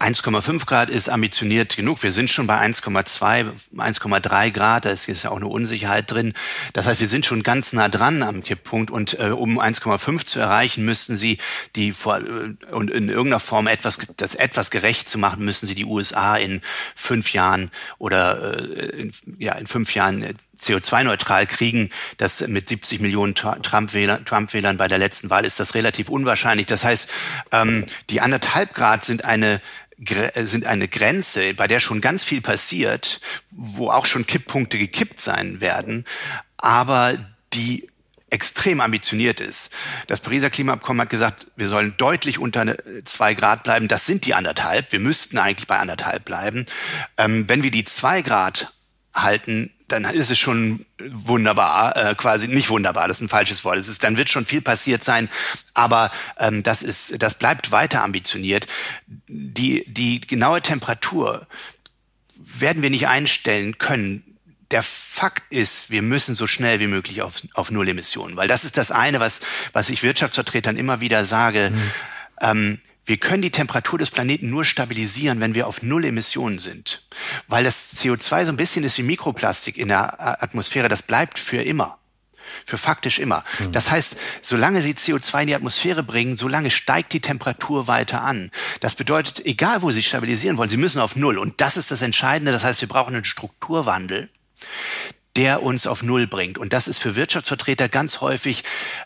[0.00, 2.02] 1,5 Grad ist ambitioniert genug.
[2.02, 4.86] Wir sind schon bei 1,2, 1,3 Grad.
[4.86, 6.32] Da ist jetzt auch eine Unsicherheit drin.
[6.72, 8.90] Das heißt, wir sind schon ganz nah dran am Kipppunkt.
[8.90, 11.36] Und äh, um 1,5 zu erreichen, müssten Sie
[11.76, 15.74] die vor, äh, und in irgendeiner Form etwas, das etwas gerecht zu machen, müssen Sie
[15.74, 16.62] die USA in
[16.94, 20.24] fünf Jahren oder äh, in, ja in fünf Jahren
[20.56, 21.90] CO2-neutral kriegen.
[22.16, 26.64] Das mit 70 Millionen Trump-Wählern Trump bei der letzten Wahl ist das relativ unwahrscheinlich.
[26.64, 27.10] Das heißt,
[27.52, 29.60] ähm, die anderthalb Grad sind eine
[30.34, 33.20] sind eine Grenze, bei der schon ganz viel passiert,
[33.50, 36.04] wo auch schon Kipppunkte gekippt sein werden,
[36.56, 37.14] aber
[37.52, 37.88] die
[38.30, 39.70] extrem ambitioniert ist.
[40.06, 43.88] Das Pariser Klimaabkommen hat gesagt, wir sollen deutlich unter zwei Grad bleiben.
[43.88, 44.92] Das sind die anderthalb.
[44.92, 46.64] Wir müssten eigentlich bei anderthalb bleiben.
[47.18, 48.72] Ähm, wenn wir die zwei Grad
[49.14, 53.78] halten, dann ist es schon wunderbar, äh, quasi nicht wunderbar, das ist ein falsches Wort.
[53.78, 55.28] Es ist, dann wird schon viel passiert sein,
[55.74, 58.66] aber ähm, das ist, das bleibt weiter ambitioniert.
[59.26, 61.46] Die die genaue Temperatur
[62.36, 64.24] werden wir nicht einstellen können.
[64.70, 68.64] Der Fakt ist, wir müssen so schnell wie möglich auf, auf Null Emissionen, weil das
[68.64, 69.40] ist das eine, was,
[69.72, 71.72] was ich Wirtschaftsvertretern immer wieder sage.
[71.72, 71.90] Mhm.
[72.40, 72.78] Ähm,
[73.10, 77.02] wir können die Temperatur des Planeten nur stabilisieren, wenn wir auf Null Emissionen sind.
[77.48, 81.60] Weil das CO2 so ein bisschen ist wie Mikroplastik in der Atmosphäre, das bleibt für
[81.60, 81.98] immer.
[82.66, 83.42] Für faktisch immer.
[83.58, 83.72] Mhm.
[83.72, 88.52] Das heißt, solange Sie CO2 in die Atmosphäre bringen, solange steigt die Temperatur weiter an.
[88.78, 91.36] Das bedeutet, egal wo Sie stabilisieren wollen, Sie müssen auf Null.
[91.36, 92.52] Und das ist das Entscheidende.
[92.52, 94.30] Das heißt, wir brauchen einen Strukturwandel,
[95.34, 96.58] der uns auf Null bringt.
[96.58, 98.62] Und das ist für Wirtschaftsvertreter ganz häufig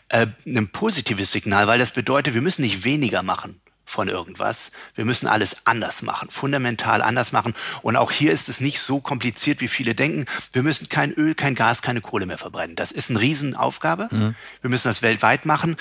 [0.09, 4.71] äh, ein positives Signal, weil das bedeutet, wir müssen nicht weniger machen von irgendwas.
[4.95, 7.53] Wir müssen alles anders machen, fundamental anders machen.
[7.81, 10.25] Und auch hier ist es nicht so kompliziert, wie viele denken.
[10.51, 12.75] Wir müssen kein Öl, kein Gas, keine Kohle mehr verbrennen.
[12.75, 14.09] Das ist eine Riesenaufgabe.
[14.11, 14.35] Mhm.
[14.61, 15.75] Wir müssen das weltweit machen.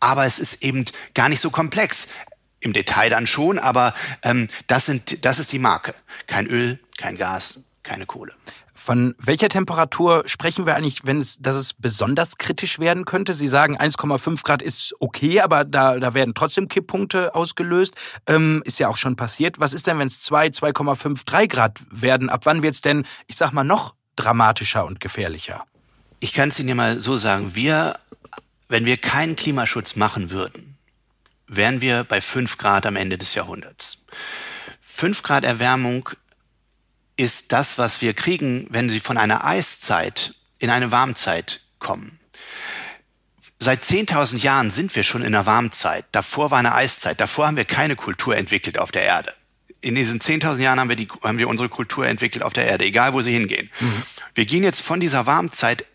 [0.00, 2.08] Aber es ist eben gar nicht so komplex.
[2.62, 5.94] Im Detail dann schon, aber ähm, das, sind, das ist die Marke.
[6.26, 8.34] Kein Öl, kein Gas, keine Kohle.
[8.90, 13.34] Von welcher Temperatur sprechen wir eigentlich, wenn es, dass es besonders kritisch werden könnte?
[13.34, 17.94] Sie sagen, 1,5 Grad ist okay, aber da, da werden trotzdem Kipppunkte ausgelöst.
[18.26, 19.60] Ähm, ist ja auch schon passiert.
[19.60, 22.28] Was ist denn, wenn es 2, 2,5, 3 Grad werden?
[22.28, 25.64] Ab wann wird es denn, ich sag mal, noch dramatischer und gefährlicher?
[26.18, 27.54] Ich kann es Ihnen ja mal so sagen.
[27.54, 27.96] Wir,
[28.68, 30.76] wenn wir keinen Klimaschutz machen würden,
[31.46, 33.98] wären wir bei 5 Grad am Ende des Jahrhunderts.
[34.80, 36.10] 5 Grad Erwärmung
[37.20, 42.18] ist das, was wir kriegen, wenn sie von einer Eiszeit in eine Warmzeit kommen.
[43.58, 46.06] Seit 10.000 Jahren sind wir schon in einer Warmzeit.
[46.12, 47.20] Davor war eine Eiszeit.
[47.20, 49.34] Davor haben wir keine Kultur entwickelt auf der Erde.
[49.82, 52.86] In diesen 10.000 Jahren haben wir, die, haben wir unsere Kultur entwickelt auf der Erde,
[52.86, 53.70] egal wo sie hingehen.
[53.80, 54.02] Mhm.
[54.34, 55.86] Wir gehen jetzt von dieser Warmzeit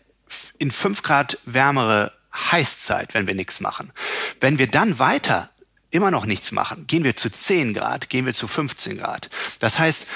[0.58, 3.92] in 5 Grad wärmere Heißzeit, wenn wir nichts machen.
[4.40, 5.50] Wenn wir dann weiter
[5.90, 9.30] immer noch nichts machen, gehen wir zu 10 Grad, gehen wir zu 15 Grad.
[9.60, 10.06] Das heißt,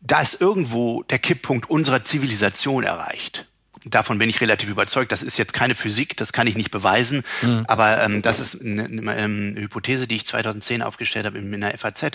[0.00, 3.46] da ist irgendwo der Kipppunkt unserer Zivilisation erreicht.
[3.86, 5.12] Davon bin ich relativ überzeugt.
[5.12, 7.64] Das ist jetzt keine Physik, das kann ich nicht beweisen, mhm.
[7.68, 11.60] aber ähm, das ist eine, eine, eine, Hypothese, die ich 2010 aufgestellt habe in, in
[11.60, 12.12] der FAZ.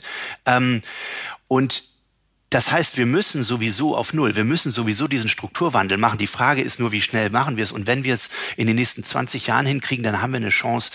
[0.47, 0.81] Ähm,
[1.47, 1.83] und
[2.49, 6.17] das heißt, wir müssen sowieso auf Null, wir müssen sowieso diesen Strukturwandel machen.
[6.17, 7.71] Die Frage ist nur, wie schnell machen wir es?
[7.71, 10.91] Und wenn wir es in den nächsten 20 Jahren hinkriegen, dann haben wir eine Chance,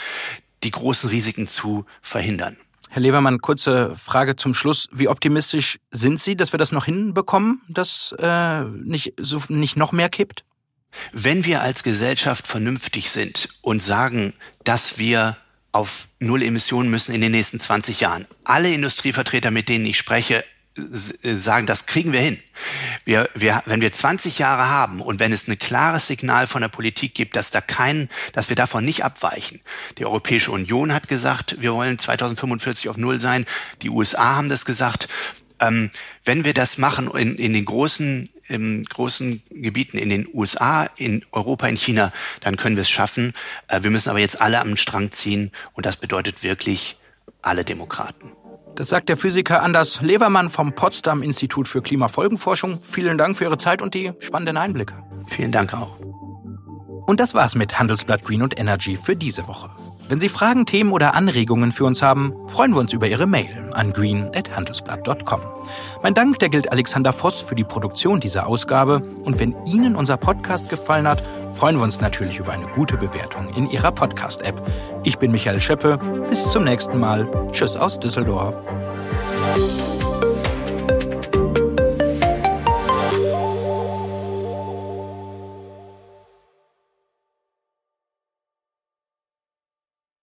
[0.65, 2.57] die großen Risiken zu verhindern.
[2.91, 4.89] Herr Levermann, kurze Frage zum Schluss.
[4.93, 9.93] Wie optimistisch sind Sie, dass wir das noch hinbekommen, dass äh, nicht, so, nicht noch
[9.93, 10.45] mehr kippt?
[11.13, 15.37] Wenn wir als Gesellschaft vernünftig sind und sagen, dass wir
[15.73, 18.27] auf Null Emissionen müssen in den nächsten 20 Jahren.
[18.45, 20.45] Alle Industrievertreter, mit denen ich spreche,
[20.77, 22.39] sagen, das kriegen wir hin.
[23.05, 26.69] Wir, wir, wenn wir 20 Jahre haben und wenn es ein klares Signal von der
[26.69, 29.61] Politik gibt, dass da kein, dass wir davon nicht abweichen.
[29.99, 33.45] Die Europäische Union hat gesagt, wir wollen 2045 auf Null sein.
[33.83, 35.09] Die USA haben das gesagt.
[35.61, 35.91] Ähm,
[36.25, 41.25] wenn wir das machen in, in den großen, im großen Gebieten, in den USA, in
[41.31, 43.33] Europa, in China, dann können wir es schaffen.
[43.69, 46.97] Äh, wir müssen aber jetzt alle am Strang ziehen und das bedeutet wirklich
[47.43, 48.33] alle Demokraten.
[48.77, 52.81] Das sagt der Physiker Anders Levermann vom Potsdam Institut für Klimafolgenforschung.
[52.83, 54.95] Vielen Dank für Ihre Zeit und die spannenden Einblicke.
[55.27, 55.99] Vielen Dank auch.
[57.07, 59.71] Und das war's mit Handelsblatt Green und Energy für diese Woche.
[60.09, 63.71] Wenn Sie Fragen, Themen oder Anregungen für uns haben, freuen wir uns über Ihre Mail
[63.73, 65.41] an green.handelsblatt.com.
[66.03, 69.03] Mein Dank, der gilt Alexander Voss für die Produktion dieser Ausgabe.
[69.25, 73.49] Und wenn Ihnen unser Podcast gefallen hat, freuen wir uns natürlich über eine gute Bewertung
[73.57, 74.61] in Ihrer Podcast-App.
[75.05, 75.99] Ich bin Michael Scheppe.
[76.29, 77.27] Bis zum nächsten Mal.
[77.53, 78.55] Tschüss aus Düsseldorf.